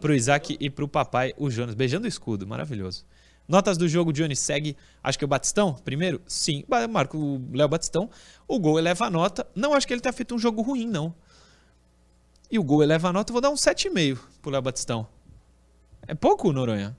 [0.00, 1.74] pro Isaac e pro papai, o Jonas.
[1.74, 2.46] Beijando o escudo.
[2.46, 3.04] Maravilhoso.
[3.46, 4.76] Notas do jogo, Johnny segue.
[5.02, 6.20] Acho que é o Batistão, primeiro?
[6.26, 6.64] Sim.
[6.90, 8.08] Marco o Léo Batistão.
[8.48, 9.46] O gol eleva a nota.
[9.54, 11.14] Não acho que ele tenha feito um jogo ruim, não.
[12.50, 15.06] e o gol eleva a nota, vou dar um 7,5 pro Léo Batistão.
[16.06, 16.96] É pouco, Noronha?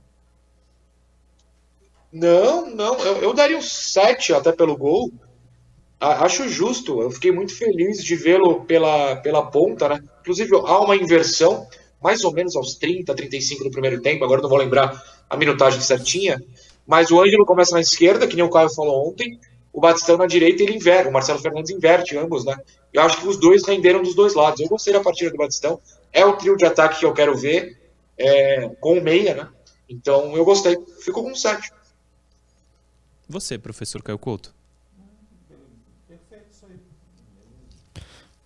[2.12, 5.12] Não, não, eu, eu daria um 7 até pelo gol.
[6.00, 10.04] Acho justo, eu fiquei muito feliz de vê-lo pela, pela ponta, né?
[10.22, 11.66] Inclusive, há uma inversão,
[12.02, 15.80] mais ou menos aos 30, 35 do primeiro tempo, agora não vou lembrar a minutagem
[15.82, 16.42] certinha,
[16.86, 19.40] mas o Ângelo começa na esquerda, que nem o Caio falou ontem,
[19.72, 22.56] o Batistão na direita ele inverte, o Marcelo Fernandes inverte ambos, né?
[22.94, 24.62] Eu acho que os dois renderam dos dois lados.
[24.62, 25.82] Eu gostei da partida do Batistão,
[26.14, 27.78] é o trio de ataque que eu quero ver,
[28.18, 29.50] é, com o meia, né?
[29.90, 31.72] Então eu gostei, ficou com um 7.
[33.28, 34.55] Você, professor Caio Couto.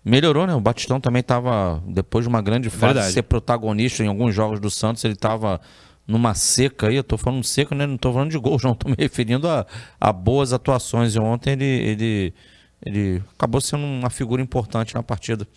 [0.10, 0.56] Melhorou, né?
[0.56, 3.14] O Batistão também estava, depois de uma grande fase, Verdade.
[3.14, 5.62] ser protagonista em alguns jogos do Santos, ele estava
[6.08, 6.96] numa seca aí.
[6.96, 7.86] Eu tô falando seca, né?
[7.86, 8.74] Não tô falando de gols, não.
[8.76, 9.68] Tô me referindo a,
[10.02, 11.14] a boas atuações.
[11.14, 12.34] E ontem ele, ele,
[12.84, 15.48] ele acabou sendo uma figura importante na partida.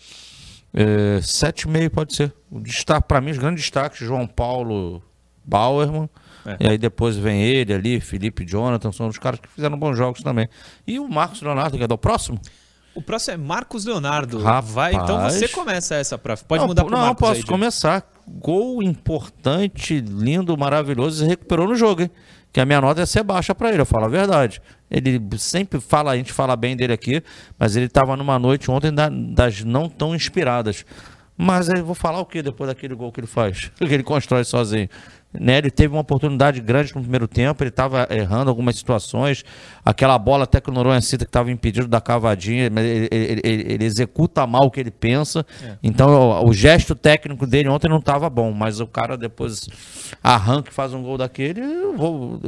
[0.71, 2.31] É, sete e meio pode ser.
[2.51, 5.01] O destaque, para mim, os grandes destaques, João Paulo
[5.43, 6.07] Bauerman.
[6.45, 6.57] É.
[6.59, 10.21] E aí depois vem ele ali, Felipe Jonathan, são os caras que fizeram bons jogos
[10.21, 10.47] também.
[10.85, 12.39] E o Marcos Leonardo, que é do próximo.
[12.95, 14.39] O próximo é Marcos Leonardo.
[14.41, 14.71] Rapaz.
[14.71, 16.37] Vai, então você começa essa pra.
[16.37, 18.03] Pode não, mudar pro Não, Marcos posso aí, começar.
[18.27, 22.11] Gol importante, lindo, maravilhoso, e recuperou no jogo, hein?
[22.51, 24.61] Que a minha nota ia ser baixa pra ele, eu falo a verdade.
[24.91, 27.23] Ele sempre fala, a gente fala bem dele aqui,
[27.57, 30.85] mas ele tava numa noite ontem da- das não tão inspiradas.
[31.35, 33.71] Mas eu vou falar o que depois daquele gol que ele faz?
[33.79, 34.87] Que ele constrói sozinho.
[35.33, 35.57] Né?
[35.57, 39.43] Ele teve uma oportunidade grande no primeiro tempo, ele estava errando algumas situações.
[39.83, 42.79] Aquela bola até que o Noronha cita que estava impedido da cavadinha, ele,
[43.11, 45.45] ele- ele- ele executa mal o que ele pensa.
[45.63, 45.75] É.
[45.81, 46.09] Então
[46.43, 49.67] o, o gesto técnico dele ontem não estava bom, mas o cara depois
[50.23, 51.61] arranca e faz um gol daquele,
[51.97, 52.39] vou,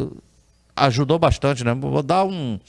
[0.76, 1.74] ajudou bastante, né?
[1.74, 2.60] Vou dar um.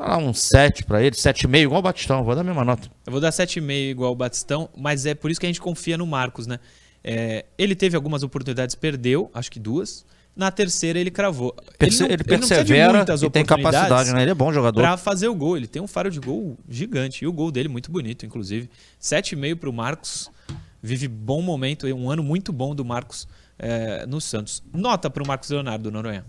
[0.00, 2.88] um 7 para ele, 7,5, igual o Batistão, vou dar a mesma nota.
[3.06, 5.96] Eu vou dar 7,5 igual o Batistão, mas é por isso que a gente confia
[5.98, 6.58] no Marcos, né?
[7.04, 10.04] É, ele teve algumas oportunidades, perdeu, acho que duas.
[10.34, 11.54] Na terceira ele cravou.
[11.78, 14.22] Perse- não- ele não de persevera muitas e tem oportunidades capacidade, né?
[14.22, 14.80] Ele é bom jogador.
[14.80, 15.56] Pra fazer o gol.
[15.56, 17.22] Ele tem um faro de gol gigante.
[17.24, 18.68] E o gol dele muito bonito, inclusive.
[19.00, 20.28] 7,5 pro Marcos.
[20.82, 23.28] Vive bom momento, um ano muito bom do Marcos
[23.58, 24.60] é, no Santos.
[24.72, 26.24] Nota pro Marcos Leonardo, Noronha.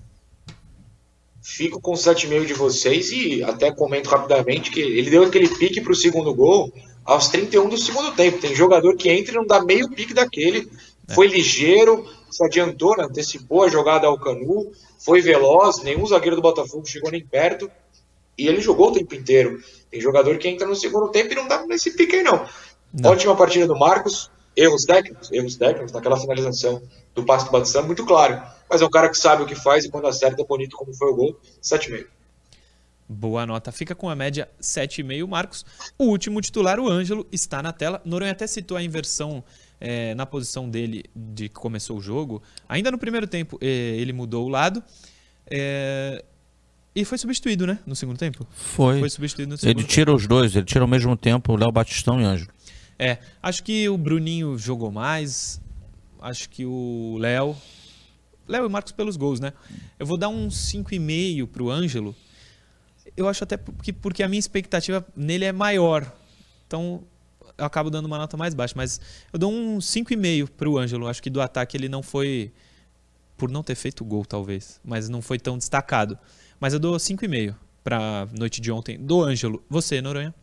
[1.41, 5.79] Fico com o 7,5 de vocês e até comento rapidamente que ele deu aquele pique
[5.81, 6.71] para o segundo gol
[7.05, 8.39] aos 31 do segundo tempo.
[8.39, 10.69] Tem jogador que entra e não dá meio pique daquele.
[11.13, 13.05] Foi ligeiro, se adiantou, né?
[13.05, 17.69] antecipou a jogada ao Canu, foi veloz, nenhum zagueiro do Botafogo chegou nem perto.
[18.37, 19.61] E ele jogou o tempo inteiro.
[19.89, 22.45] Tem jogador que entra no segundo tempo e não dá nesse pique aí, não.
[23.05, 24.29] Ótima partida do Marcos.
[24.57, 26.81] Erros técnicos, erros técnicos naquela finalização
[27.13, 28.41] do passe do Batistão, muito claro.
[28.69, 30.93] Mas é um cara que sabe o que faz e quando acerta é bonito como
[30.93, 31.39] foi o gol.
[31.61, 32.07] 7,5.
[33.07, 33.71] Boa nota.
[33.71, 35.65] Fica com a média 7,5, Marcos.
[35.97, 38.01] O último titular, o Ângelo, está na tela.
[38.03, 39.43] Noronha até citou a inversão
[39.79, 42.41] é, na posição dele de que começou o jogo.
[42.67, 44.83] Ainda no primeiro tempo, é, ele mudou o lado.
[45.49, 46.23] é,
[46.95, 47.77] e foi substituído, né?
[47.85, 48.47] No segundo tempo?
[48.51, 48.99] Foi.
[48.99, 51.69] Foi substituído no segundo Ele tira os dois, ele tira ao mesmo tempo o Léo
[51.69, 52.49] Batistão e Ângelo.
[52.97, 55.61] É, acho que o Bruninho jogou mais.
[56.21, 57.53] Acho que o Léo.
[58.47, 59.51] Léo e Marcos pelos gols, né?
[59.99, 62.15] Eu vou dar um 5,5 pro Ângelo.
[63.15, 66.11] Eu acho até porque, porque a minha expectativa nele é maior.
[66.67, 67.03] Então
[67.57, 68.73] eu acabo dando uma nota mais baixa.
[68.75, 68.99] Mas
[69.31, 71.07] eu dou um 5,5 pro Ângelo.
[71.07, 72.51] Acho que do ataque ele não foi.
[73.37, 74.79] Por não ter feito gol, talvez.
[74.83, 76.17] Mas não foi tão destacado.
[76.59, 79.63] Mas eu dou 5,5 pra noite de ontem do Ângelo.
[79.69, 80.33] Você, Noronha?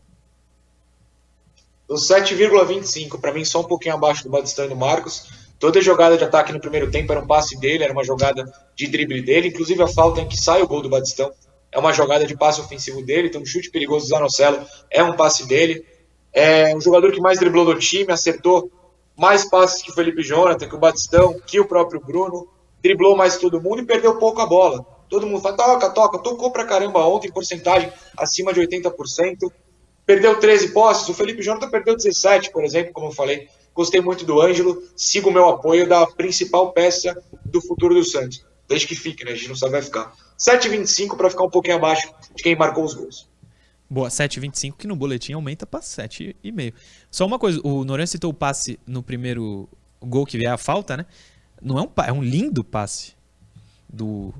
[1.87, 5.27] O 7,25, para mim, só um pouquinho abaixo do Batistão e do Marcos.
[5.59, 8.87] Toda jogada de ataque no primeiro tempo era um passe dele, era uma jogada de
[8.87, 9.49] drible dele.
[9.49, 11.31] Inclusive a falta em que sai o gol do Batistão
[11.73, 13.27] é uma jogada de passe ofensivo dele.
[13.27, 15.85] Então, um chute perigoso do Zanocelo é um passe dele.
[16.31, 18.71] É um jogador que mais driblou do time, acertou
[19.17, 22.47] mais passes que o Felipe Jonathan, que o Batistão, que o próprio Bruno.
[22.81, 24.85] Driblou mais todo mundo e perdeu pouco a bola.
[25.09, 29.51] Todo mundo fala, toca, toca, tocou pra caramba ontem, porcentagem acima de 80%
[30.05, 33.47] perdeu 13 posses, o Felipe Jonathan perdeu 17, por exemplo, como eu falei.
[33.73, 37.15] Gostei muito do Ângelo, sigo o meu apoio da principal peça
[37.45, 38.45] do futuro do Santos.
[38.67, 39.31] Desde que fique, né?
[39.31, 40.13] A gente não sabe vai ficar.
[40.39, 43.27] 7,25 para ficar um pouquinho abaixo de quem marcou os gols.
[43.89, 46.73] Boa, 7,25, que no boletim aumenta para 7,5.
[47.11, 49.69] Só uma coisa, o Noronha citou o passe no primeiro
[50.01, 51.05] gol que vier a falta, né?
[51.61, 53.13] Não é um é um lindo passe
[53.87, 54.33] do,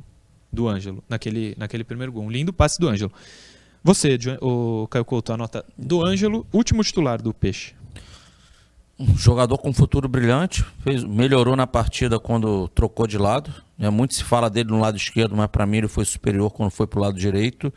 [0.52, 2.24] do Ângelo, naquele, naquele primeiro gol.
[2.24, 3.12] Um lindo passe do Ângelo.
[3.84, 7.76] Você, o Caio Couto, a nota do Ângelo, último titular do Peixe.
[9.00, 13.54] Um jogador com futuro brilhante, fez, melhorou na partida quando trocou de lado.
[13.78, 13.90] Né?
[13.90, 16.86] Muito se fala dele no lado esquerdo, mas para mim ele foi superior quando foi
[16.86, 17.74] pro lado direito.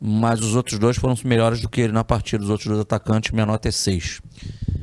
[0.00, 2.42] Mas os outros dois foram melhores do que ele na partida.
[2.42, 4.20] Os outros dois atacantes, minha nota é 6.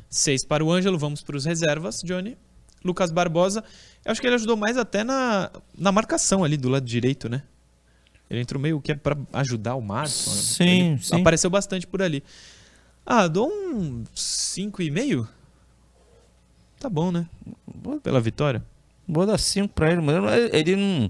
[0.10, 2.38] Seis para o Ângelo, vamos para os reservas, Johnny.
[2.84, 3.62] Lucas Barbosa,
[4.05, 7.43] eu acho que ele ajudou mais até na, na marcação ali do lado direito, né?
[8.30, 10.32] Ele entrou meio que para ajudar o Madison.
[10.32, 11.20] Sim, ele sim.
[11.20, 12.24] Apareceu bastante por ali.
[13.05, 15.28] Ah, dou um 5,5?
[16.80, 17.27] Tá bom, né?
[18.01, 18.63] Pela vitória.
[19.07, 21.09] Vou dar 5 para ele, mas ele não.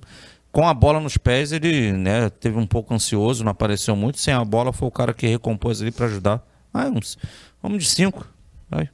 [0.52, 4.20] Com a bola nos pés, ele né, teve um pouco ansioso, não apareceu muito.
[4.20, 6.44] Sem a bola, foi o cara que recompôs ali para ajudar.
[6.74, 7.18] Ah, uns,
[7.62, 8.26] vamos de 5.
[8.70, 8.90] Vai.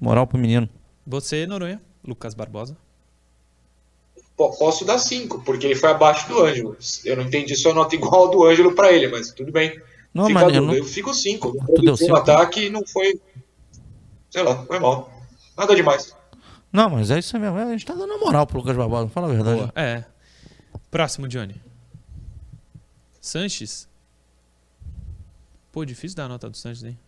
[0.00, 0.68] Moral pro menino.
[1.06, 1.80] Você, Noronha?
[2.06, 2.76] Lucas Barbosa?
[4.36, 6.76] Pô, Posso dar 5, porque ele foi abaixo do Ângelo.
[7.04, 9.80] Eu não entendi sua nota igual ao do Ângelo pra ele, mas tudo bem.
[10.14, 11.52] Não, Fica mas eu não- Eu fico 5.
[11.74, 12.16] Tu deu O cinco?
[12.16, 13.20] ataque não foi.
[14.30, 15.12] Sei lá, foi mal.
[15.56, 16.14] Nada demais.
[16.72, 17.56] Não, mas é isso mesmo.
[17.58, 19.58] A gente tá dando moral pro Lucas Barbosa, fala a verdade.
[19.60, 19.72] Boa.
[19.74, 20.04] É.
[20.90, 21.60] Próximo, Johnny.
[23.20, 23.88] Sanches.
[25.72, 26.98] Pô, difícil dar a nota do Sanches, hein?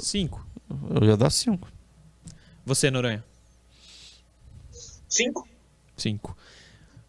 [0.00, 0.46] 5.
[0.94, 1.68] Eu ia dar 5.
[2.64, 3.24] Você, Noronha?
[5.08, 5.48] 5.
[5.96, 6.36] 5.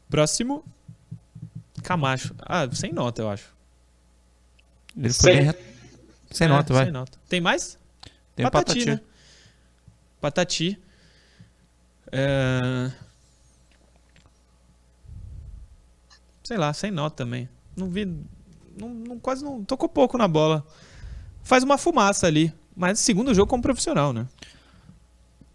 [0.10, 0.64] Próximo.
[1.84, 2.36] Camacho.
[2.40, 3.54] Ah, sem nota, eu acho.
[4.96, 5.58] Ele foi bem re-
[6.32, 6.86] Sem É, nota, vai.
[6.86, 7.18] Sem nota.
[7.30, 7.78] Tem mais?
[8.36, 9.02] Tem o Patati,
[10.22, 10.80] Patati.
[12.11, 12.91] É...
[16.43, 17.49] Sei lá, sem nota também.
[17.76, 18.05] Não vi.
[18.80, 19.63] Não, não- quase não.
[19.63, 20.65] Tocou pouco na bola.
[21.43, 22.53] Faz uma fumaça ali.
[22.76, 24.28] Mas segundo jogo como profissional, né?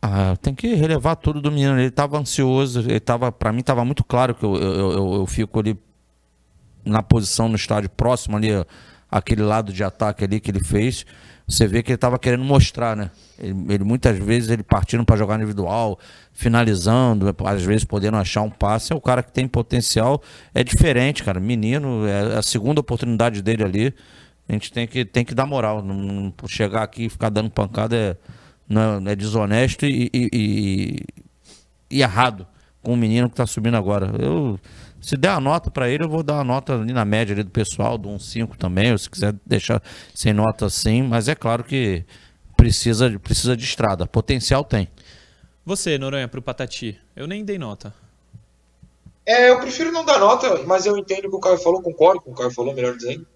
[0.02, 1.78] Ah, tem que relevar tudo do menino.
[1.78, 5.26] Ele tava ansioso, ele tava, para mim tava muito claro que eu, eu, eu, eu
[5.26, 5.78] fico ali
[6.84, 8.48] na posição no estádio próximo ali,
[9.12, 11.06] aquele lado de ataque ali que ele fez.
[11.46, 13.10] Você vê que ele tava querendo mostrar, né?
[13.38, 15.98] Ele, ele muitas vezes ele partindo para jogar individual,
[16.32, 18.92] finalizando, às vezes podendo achar um passe.
[18.92, 20.22] É o cara que tem potencial,
[20.54, 21.38] é diferente, cara.
[21.38, 23.94] Menino, é a segunda oportunidade dele ali.
[24.48, 25.82] A gente tem que, tem que dar moral.
[25.82, 28.16] Não, chegar aqui e ficar dando pancada é,
[28.68, 31.00] não, é desonesto e, e, e-
[31.90, 32.46] e errado
[32.82, 34.10] com o menino que está subindo agora.
[34.18, 34.58] Eu,
[35.03, 37.42] se der a nota para ele, eu vou dar a nota ali na média ali
[37.42, 39.82] do pessoal, do 1,5 também, ou se quiser deixar
[40.14, 42.05] sem nota sim, mas é claro que
[42.57, 44.07] precisa, precisa de estrada.
[44.07, 44.88] Potencial tem.
[45.66, 46.98] Você, Noronha, pro Patati.
[47.16, 47.92] Eu nem dei nota.
[49.26, 52.20] É, eu prefiro não dar nota, mas eu entendo o que o Caio falou, concordo
[52.20, 53.26] com o que o Caio falou, melhor dizendo.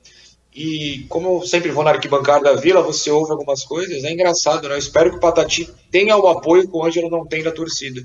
[0.54, 4.68] E como eu sempre vou na arquibancada da Vila, você ouve algumas coisas, é engraçado,
[4.68, 4.74] né?
[4.74, 8.00] Eu espero que o Patati tenha o apoio que o Ângelo não tem da torcida.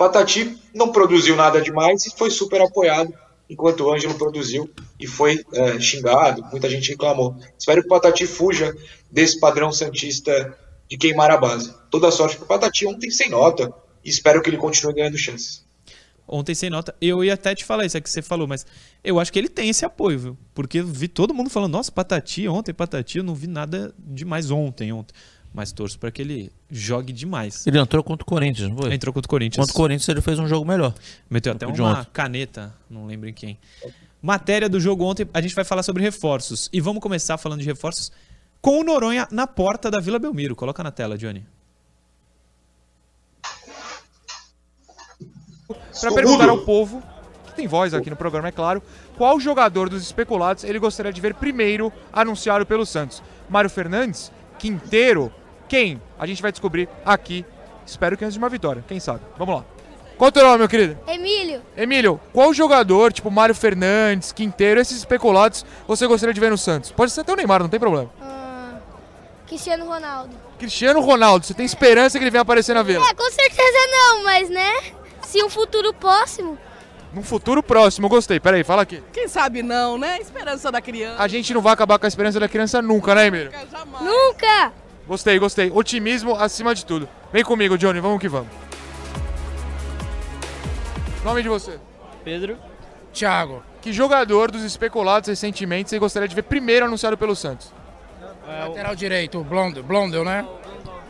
[0.00, 3.12] Patati não produziu nada demais e foi super apoiado,
[3.50, 7.36] enquanto o Ângelo produziu e foi é, xingado, muita gente reclamou.
[7.58, 8.74] Espero que o Patati fuja
[9.10, 10.56] desse padrão santista
[10.88, 11.74] de queimar a base.
[11.90, 13.70] Toda sorte pro Patati ontem sem nota
[14.02, 15.66] e espero que ele continue ganhando chances.
[16.26, 16.94] Ontem sem nota.
[16.98, 18.64] Eu ia até te falar isso, é que você falou, mas
[19.04, 20.38] eu acho que ele tem esse apoio, viu?
[20.54, 24.92] Porque vi todo mundo falando, nossa, Patati, ontem, Patati, eu não vi nada demais ontem,
[24.92, 25.12] ontem.
[25.52, 27.66] Mas torço para que ele jogue demais.
[27.66, 28.94] Ele entrou contra o Corinthians, não foi?
[28.94, 29.56] Entrou contra o Corinthians.
[29.56, 30.94] Contra o Corinthians ele fez um jogo melhor.
[31.28, 33.58] Meteu até uma caneta, não lembro em quem.
[34.22, 36.68] Matéria do jogo ontem, a gente vai falar sobre reforços.
[36.72, 38.12] E vamos começar falando de reforços
[38.60, 40.54] com o Noronha na porta da Vila Belmiro.
[40.54, 41.44] Coloca na tela, Johnny.
[46.00, 47.02] Para perguntar ao povo,
[47.46, 48.82] que tem voz aqui no programa, é claro,
[49.16, 53.22] qual jogador dos especulados ele gostaria de ver primeiro anunciado pelo Santos?
[53.48, 54.30] Mário Fernandes?
[54.58, 55.32] Quinteiro?
[55.70, 56.02] Quem?
[56.18, 57.46] A gente vai descobrir aqui.
[57.86, 59.20] Espero que antes de uma vitória, quem sabe.
[59.38, 59.64] Vamos lá.
[60.18, 60.98] Qual o teu nome, meu querido?
[61.06, 66.58] Emílio, Emílio, qual jogador, tipo Mário Fernandes, Quinteiro, esses especulados, você gostaria de ver no
[66.58, 66.90] Santos?
[66.90, 68.10] Pode ser até o Neymar, não tem problema.
[68.20, 68.74] ah,
[69.46, 70.34] Cristiano Ronaldo.
[70.58, 73.08] Cristiano Ronaldo, você tem esperança que ele venha aparecer na Vila?
[73.08, 74.72] É, com certeza não, mas né?
[75.22, 76.58] Se um futuro próximo.
[77.14, 78.38] Num futuro próximo, eu gostei.
[78.40, 79.02] Peraí, fala aqui.
[79.12, 80.18] Quem sabe não, né?
[80.20, 81.22] Esperança da criança.
[81.22, 83.52] A gente não vai acabar com a esperança da criança nunca, né, Emílio?
[84.00, 84.72] Nunca!
[85.10, 85.72] Gostei, gostei.
[85.74, 87.08] Otimismo acima de tudo.
[87.32, 88.46] Vem comigo, Johnny, vamos que vamos.
[91.24, 91.80] Nome de você?
[92.22, 92.56] Pedro.
[93.12, 93.60] Thiago.
[93.82, 97.72] Que jogador dos especulados recentemente você gostaria de ver primeiro anunciado pelo Santos?
[98.46, 100.46] Lateral direito, o Blondel, Blondel, né?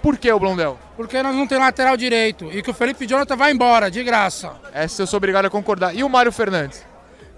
[0.03, 0.79] Por que o Blondel?
[0.97, 4.55] Porque nós não temos lateral direito e que o Felipe Jonathan vai embora, de graça.
[4.73, 5.95] Essa eu sou obrigado a concordar.
[5.95, 6.87] E o Mário Fernandes?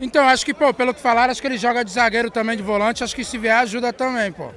[0.00, 2.62] Então, acho que, pô, pelo que falaram, acho que ele joga de zagueiro também, de
[2.62, 4.48] volante, acho que se vier ajuda também, pô.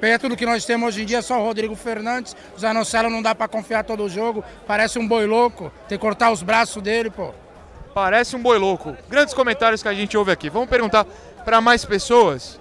[0.00, 3.20] Perto do que nós temos hoje em dia, só o Rodrigo Fernandes, o Zanocelo não
[3.20, 6.80] dá pra confiar todo o jogo, parece um boi louco, tem que cortar os braços
[6.82, 7.32] dele, pô.
[7.92, 8.96] Parece um boi louco.
[9.08, 10.48] Grandes comentários que a gente ouve aqui.
[10.48, 11.04] Vamos perguntar
[11.44, 12.60] para mais pessoas.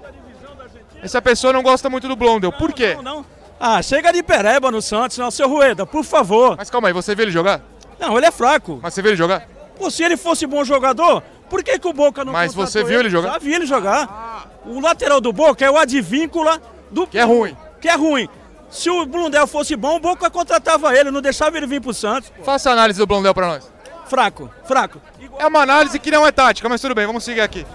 [1.04, 2.52] Essa pessoa não gosta muito do Blondel.
[2.52, 2.96] Por quê?
[2.96, 3.26] Não, não.
[3.60, 6.56] Ah, chega de pereba no Santos, não, seu Rueda, por favor.
[6.58, 7.62] Mas calma aí, você viu ele jogar?
[8.00, 8.80] Não, ele é fraco.
[8.82, 9.48] Mas você viu ele jogar?
[9.78, 13.00] Pô, se ele fosse bom jogador, por que, que o Boca não Mas você viu
[13.00, 13.34] ele jogar?
[13.34, 14.50] Já vi ele jogar.
[14.66, 16.60] O lateral do Boca é o Advíncula
[16.92, 17.56] do Que é ruim.
[17.80, 18.28] Que é ruim.
[18.70, 22.32] Se o Blundell fosse bom, o Boca contratava ele, não deixava ele vir pro Santos.
[22.44, 23.72] Faça a análise do Blondel pra nós.
[24.08, 25.02] Fraco, fraco.
[25.38, 27.66] É uma análise que não é tática, mas tudo bem, vamos seguir aqui.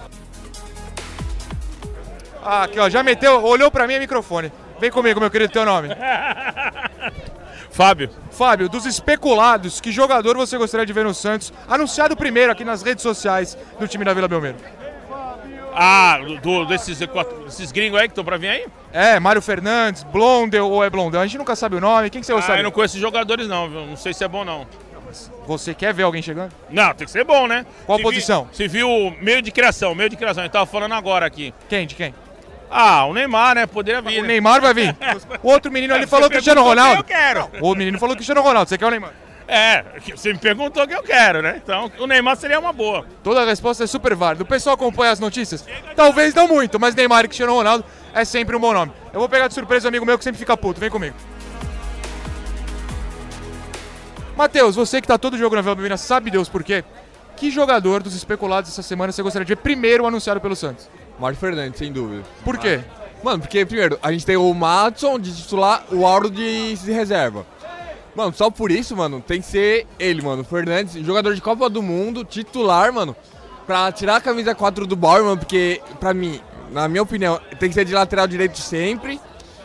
[2.43, 4.51] Ah, aqui ó, já meteu, olhou pra mim é microfone.
[4.79, 5.89] Vem comigo, meu querido, teu nome.
[7.71, 8.09] Fábio.
[8.29, 11.51] Fábio, dos especulados, que jogador você gostaria de ver no Santos?
[11.67, 14.57] Anunciado primeiro aqui nas redes sociais do time da Vila Belmiro.
[15.75, 16.99] Ah, do, desses,
[17.45, 18.65] desses gringos aí que estão pra vir aí?
[18.91, 21.21] É, Mário Fernandes, Blondel ou é Blondel?
[21.21, 22.09] A gente nunca sabe o nome.
[22.09, 22.59] Quem que você Ah, gostaria?
[22.59, 23.85] eu não conheço jogadores não, viu?
[23.85, 24.67] não sei se é bom não.
[25.45, 26.51] Você quer ver alguém chegando?
[26.69, 27.65] Não, tem que ser bom, né?
[27.85, 28.47] Qual Se posição?
[28.49, 28.87] Vi, se viu
[29.21, 31.53] meio de criação, meio de criação, a gente tava falando agora aqui.
[31.69, 32.15] Quem, de quem?
[32.71, 33.67] Ah, o Neymar, né?
[33.67, 34.19] Poderia vir.
[34.19, 34.27] O né?
[34.29, 34.95] Neymar vai vir.
[35.43, 37.01] O outro menino ali falou Cristiano Ronaldo.
[37.01, 37.49] Eu quero.
[37.61, 38.69] O menino falou Cristiano Ronaldo.
[38.69, 39.11] Você quer o Neymar?
[39.47, 39.83] É,
[40.15, 41.59] você me perguntou o que eu quero, né?
[41.63, 43.05] Então, o Neymar seria uma boa.
[43.23, 44.43] Toda a resposta é super válida.
[44.43, 45.65] O pessoal acompanha as notícias?
[45.95, 47.83] Talvez não muito, mas Neymar e Cristiano Ronaldo
[48.13, 48.91] é sempre um bom nome.
[49.13, 50.79] Eu vou pegar de surpresa um amigo meu que sempre fica puto.
[50.79, 51.15] Vem comigo.
[54.35, 56.83] Matheus, você que tá todo jogo na Vila Belmiro, sabe Deus por quê?
[57.35, 60.89] Que jogador dos especulados essa semana você gostaria de ver primeiro anunciado pelo Santos?
[61.19, 62.23] Mário Fernandes, sem dúvida.
[62.43, 62.79] Por quê?
[63.23, 67.45] Mano, porque primeiro, a gente tem o Madison de titular, o Auro de reserva.
[68.15, 70.43] Mano, só por isso, mano, tem que ser ele, mano.
[70.43, 73.15] O Fernandes, jogador de Copa do Mundo, titular, mano.
[73.65, 76.39] Pra tirar a camisa 4 do Bauer, mano, porque, pra mim,
[76.71, 79.19] na minha opinião, tem que ser de lateral direito sempre.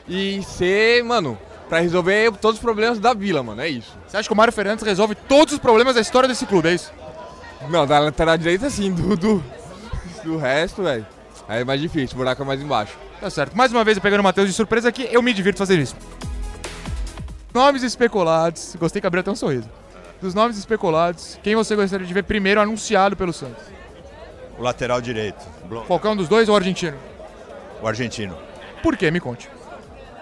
[0.08, 1.38] E ser, mano,
[1.68, 3.60] pra resolver todos os problemas da vila, mano.
[3.60, 3.96] É isso.
[4.06, 6.74] Você acha que o Mário Fernandes resolve todos os problemas da história desse clube, é
[6.74, 6.90] isso?
[7.68, 9.44] Não, da lateral direita sim, do, do,
[10.24, 11.06] do resto, velho.
[11.48, 12.96] Aí é mais difícil, o buraco é mais embaixo.
[13.20, 13.56] Tá certo.
[13.56, 15.96] Mais uma vez pegando o Matheus de surpresa aqui, eu me divirto fazer isso.
[17.58, 18.76] Nomes especulados.
[18.78, 19.68] Gostei que abriu até um sorriso.
[20.22, 23.64] Dos nomes especulados, quem você gostaria de ver primeiro anunciado pelo Santos?
[24.56, 25.44] O lateral direito.
[25.88, 26.96] Qualquer um dos dois ou o argentino?
[27.82, 28.38] O argentino.
[28.80, 29.10] Por quê?
[29.10, 29.50] Me conte.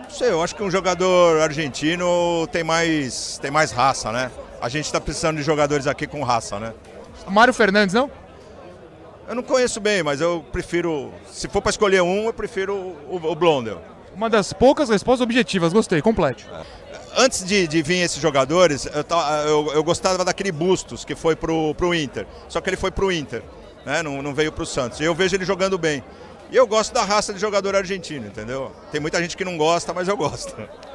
[0.03, 4.31] Não sei, eu acho que um jogador argentino tem mais, tem mais raça, né?
[4.59, 6.73] A gente tá precisando de jogadores aqui com raça, né?
[7.29, 8.11] Mário Fernandes, não?
[9.29, 11.13] Eu não conheço bem, mas eu prefiro.
[11.31, 13.83] Se for para escolher um, eu prefiro o, o Blondel.
[14.15, 16.47] Uma das poucas respostas objetivas, gostei, complete.
[17.17, 19.05] Antes de, de vir esses jogadores, eu,
[19.49, 22.27] eu- eu gostava daquele Bustos, que foi pro, pro Inter.
[22.49, 23.43] Só que ele foi pro Inter,
[23.87, 24.03] né?
[24.03, 25.01] não, não veio pro Santos.
[25.01, 26.05] E eu vejo ele jogando bem.
[26.51, 28.71] E eu gosto da raça de jogador argentino, entendeu?
[28.93, 30.55] Tem muita gente que não gosta, mas eu gosto.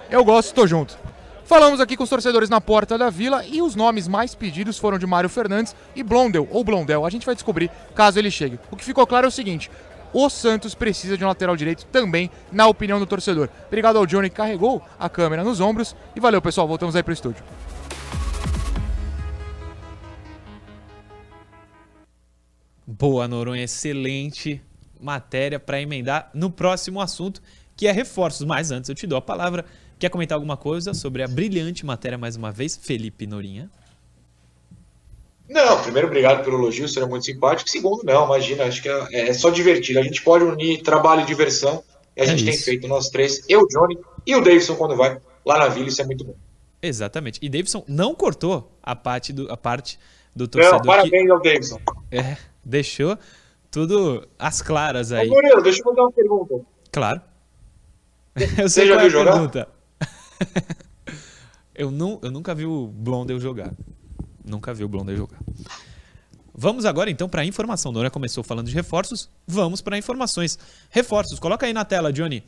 [0.09, 0.97] Eu gosto, tô junto.
[1.43, 4.97] Falamos aqui com os torcedores na porta da vila e os nomes mais pedidos foram
[4.97, 7.05] de Mário Fernandes e Blondel, ou Blondel.
[7.05, 8.57] A gente vai descobrir caso ele chegue.
[8.69, 9.69] O que ficou claro é o seguinte:
[10.13, 13.49] o Santos precisa de um lateral direito também, na opinião do torcedor.
[13.67, 15.95] Obrigado ao Johnny que carregou a câmera nos ombros.
[16.15, 16.67] E valeu, pessoal.
[16.67, 17.43] Voltamos aí pro estúdio.
[22.85, 23.63] Boa, Noronha.
[23.63, 24.61] Excelente
[24.99, 27.41] matéria para emendar no próximo assunto,
[27.75, 28.45] que é reforços.
[28.45, 29.65] Mas antes eu te dou a palavra.
[29.97, 33.69] Quer comentar alguma coisa sobre a brilhante matéria mais uma vez, Felipe Norinha?
[35.51, 37.69] Não, primeiro, obrigado pelo elogio, será muito simpático.
[37.69, 39.99] Segundo, não, imagina, acho que é, é só divertido.
[39.99, 41.83] A gente pode unir trabalho e diversão.
[42.15, 42.63] E a É gente tem isso.
[42.65, 46.05] feito nós três, eu, Johnny e o Davidson quando vai lá na vila, isso é
[46.05, 46.35] muito bom.
[46.81, 47.37] Exatamente.
[47.41, 49.99] E Davidson não cortou a parte do, a parte
[50.35, 50.77] do torcedor.
[50.79, 51.79] Não, parabéns ao Davidson.
[52.09, 53.17] Que, é, deixou
[53.69, 55.27] tudo às claras Ô, aí.
[55.29, 56.55] Murilo, deixa eu fazer uma pergunta.
[56.91, 57.21] Claro.
[58.57, 59.31] Eu Você sei já qual é viu jogar?
[59.33, 59.67] pergunta.
[61.75, 61.91] eu,
[62.21, 63.73] eu nunca vi o Blondel jogar.
[64.45, 65.39] Nunca vi o Blondel jogar.
[66.53, 67.91] Vamos agora então para a informação.
[67.91, 70.59] Nora começou falando de reforços, vamos para informações.
[70.89, 72.43] Reforços, coloca aí na tela, Johnny.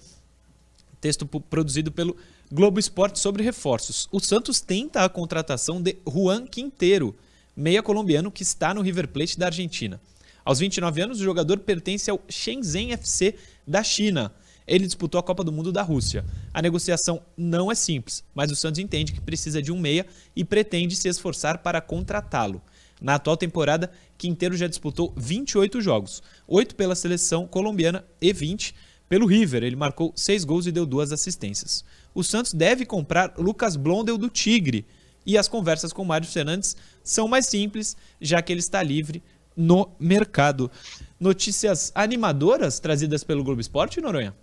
[0.99, 2.15] Texto produzido pelo
[2.51, 4.07] Globo Esporte sobre reforços.
[4.11, 7.15] O Santos tenta a contratação de Juan Quinteiro,
[7.55, 9.99] meia colombiano que está no River Plate da Argentina.
[10.45, 13.35] Aos 29 anos, o jogador pertence ao Shenzhen FC
[13.65, 14.33] da China.
[14.68, 16.26] Ele disputou a Copa do Mundo da Rússia.
[16.53, 20.05] A negociação não é simples, mas o Santos entende que precisa de um meia
[20.36, 22.61] e pretende se esforçar para contratá-lo.
[23.01, 28.74] Na atual temporada, Quinteiro já disputou 28 jogos, 8 pela seleção colombiana e 20
[29.09, 29.64] pelo River.
[29.64, 31.84] Ele marcou 6 gols e deu duas assistências.
[32.16, 34.86] O Santos deve comprar Lucas Blondel do Tigre
[35.26, 39.22] e as conversas com Mário Fernandes são mais simples, já que ele está livre
[39.55, 40.72] no mercado.
[41.20, 44.34] Notícias animadoras trazidas pelo Globo Esporte, Noronha?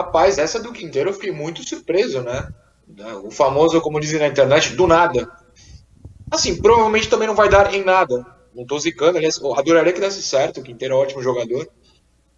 [0.00, 2.48] Rapaz, essa do Quinteiro eu fiquei muito surpreso, né?
[3.22, 5.30] O famoso, como dizem na internet, do nada.
[6.30, 8.24] Assim, provavelmente também não vai dar em nada.
[8.54, 11.68] Não tô zicando, aliás, eu adoraria que desse certo, o Quinteiro é um ótimo jogador.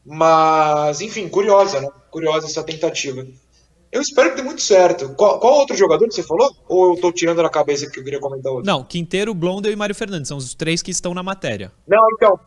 [0.05, 1.89] Mas, enfim, curiosa, né?
[2.11, 3.25] Curiosa essa tentativa.
[3.93, 5.15] Eu espero que dê muito certo.
[5.15, 6.51] Qual, qual outro jogador que você falou?
[6.69, 8.67] Ou eu tô tirando da cabeça que eu queria comentar outro?
[8.67, 11.71] Não, Quinteiro, Blondel e Mário Fernandes são os três que estão na matéria.
[11.87, 12.41] Não, então.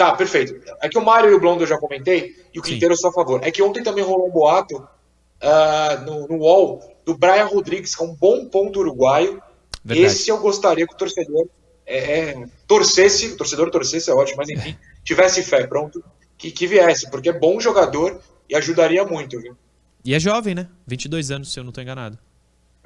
[0.00, 0.58] Tá, perfeito.
[0.80, 3.10] É que o Mário e o Blondo eu já comentei, e o Quinteiro eu sou
[3.10, 3.38] a favor.
[3.44, 8.02] É que ontem também rolou um boato uh, no, no UOL do Brian Rodrigues, que
[8.02, 9.42] é um bom ponto uruguaio.
[9.84, 10.06] Verdade.
[10.06, 11.46] Esse eu gostaria que o torcedor
[11.84, 14.74] é, é, torcesse, o torcedor torcesse é ótimo, mas enfim,
[15.04, 16.02] tivesse fé, pronto,
[16.38, 19.54] que, que viesse, porque é bom jogador e ajudaria muito, viu?
[20.02, 20.66] E é jovem, né?
[20.86, 22.18] 22 anos, se eu não estou enganado.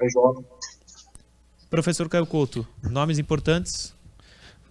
[0.01, 0.43] É jovem.
[1.69, 3.94] Professor Caio Couto, nomes importantes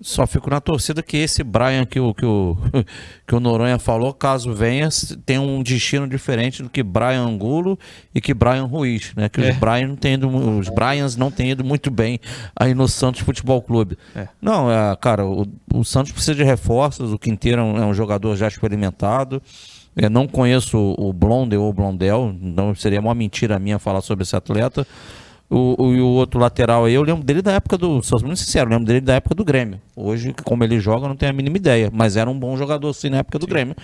[0.05, 2.59] só fico na torcida que esse Brian que o, que o,
[3.26, 4.90] que o Noronha falou, caso venha,
[5.24, 7.78] tem um destino diferente do que Brian Angulo
[8.14, 9.30] e que Brian Ruiz, né?
[9.30, 9.50] Que é.
[9.50, 12.20] os, Brian não tem ido, os Bryans não têm ido muito bem
[12.55, 13.96] aí no Santos Futebol Clube.
[14.14, 14.28] É.
[14.42, 17.94] Não, é, cara, o, o, Santos precisa de reforços, o Quinteiro é um, é um
[17.94, 19.40] jogador já experimentado.
[19.96, 24.36] Eu não conheço o Blondel ou Blondel, não seria uma mentira minha falar sobre esse
[24.36, 24.86] atleta.
[25.55, 28.02] O, o, o, outro lateral aí, eu lembro dele da época do.
[28.02, 29.80] Sou muito sincero, eu lembro dele da época do Grêmio.
[29.94, 31.90] Hoje, como ele joga, eu não tenho a mínima ideia.
[31.92, 33.50] Mas era um bom jogador sim na época do sim.
[33.50, 33.76] Grêmio.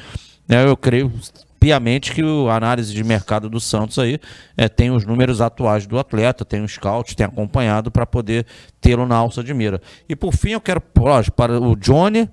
[0.49, 1.13] É, eu creio
[1.61, 4.19] piamente que a análise de mercado do Santos aí
[4.57, 8.47] é, tem os números atuais do atleta, tem o scout, tem acompanhado para poder
[8.81, 9.81] tê-lo na alça de mira.
[10.09, 12.29] E por fim, eu quero, para o Johnny,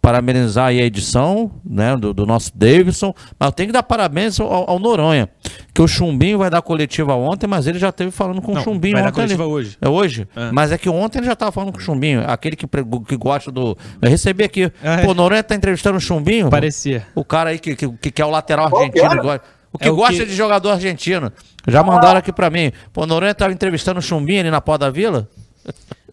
[0.00, 4.40] parabenizar aí a edição né, do, do nosso Davidson, mas eu tenho que dar parabéns
[4.40, 5.28] ao, ao, Noronha,
[5.74, 8.64] que o Chumbinho vai dar coletiva ontem, mas ele já esteve falando com Não, o
[8.64, 9.10] Chumbinho vai ontem.
[9.10, 9.52] Dar coletiva ali.
[9.52, 9.78] hoje.
[9.80, 10.28] É hoje?
[10.34, 10.50] É.
[10.52, 13.50] Mas é que ontem ele já estava falando com o Chumbinho, aquele que, que gosta
[13.50, 13.76] do...
[14.00, 15.04] Eu recebi aqui, é.
[15.04, 16.48] pô, o Noronha está entrevistando o Chumbinho.
[16.48, 17.06] Parecia.
[17.14, 19.40] O cara aí que, que, que é o lateral argentino.
[19.72, 20.26] O que é o gosta que...
[20.26, 21.32] de jogador argentino.
[21.68, 22.72] Já mandaram aqui para mim.
[22.92, 25.28] Pô, o Noronha estava entrevistando o Chumbinho ali na Pó da Vila?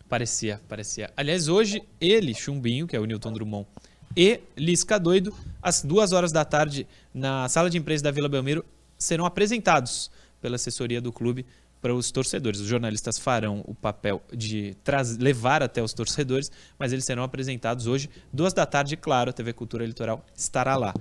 [0.09, 1.11] Parecia, parecia.
[1.17, 3.67] Aliás, hoje ele, Chumbinho, que é o Newton Drummond,
[4.15, 8.65] e Lisca Doido, às duas horas da tarde, na sala de imprensa da Vila Belmiro,
[8.97, 10.09] serão apresentados
[10.41, 11.45] pela assessoria do clube
[11.81, 12.59] para os torcedores.
[12.59, 14.75] Os jornalistas farão o papel de
[15.19, 16.49] levar até os torcedores,
[16.79, 20.93] mas eles serão apresentados hoje, duas da tarde, claro, a TV Cultura Litoral estará lá.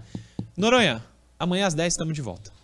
[0.56, 1.02] Noronha,
[1.38, 2.55] amanhã às 10 estamos de volta.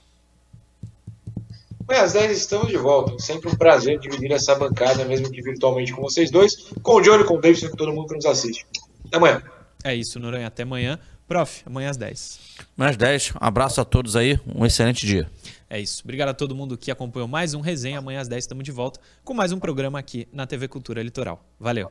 [1.89, 3.19] Amanhã às 10 estamos de volta.
[3.19, 7.25] Sempre um prazer dividir essa bancada, mesmo que virtualmente com vocês dois, com o Johnny,
[7.25, 8.67] com o Davidson e com todo mundo que nos assiste.
[9.07, 9.43] Até amanhã.
[9.85, 10.47] É isso, Noronha.
[10.47, 10.99] Até amanhã.
[11.27, 12.41] Prof, amanhã às 10.
[12.77, 13.33] Amanhã às 10.
[13.33, 14.39] Um abraço a todos aí.
[14.47, 15.31] Um excelente dia.
[15.69, 16.03] É isso.
[16.05, 17.99] Obrigado a todo mundo que acompanhou mais um resenha.
[17.99, 21.43] Amanhã às 10 estamos de volta com mais um programa aqui na TV Cultura Litoral.
[21.59, 21.91] Valeu.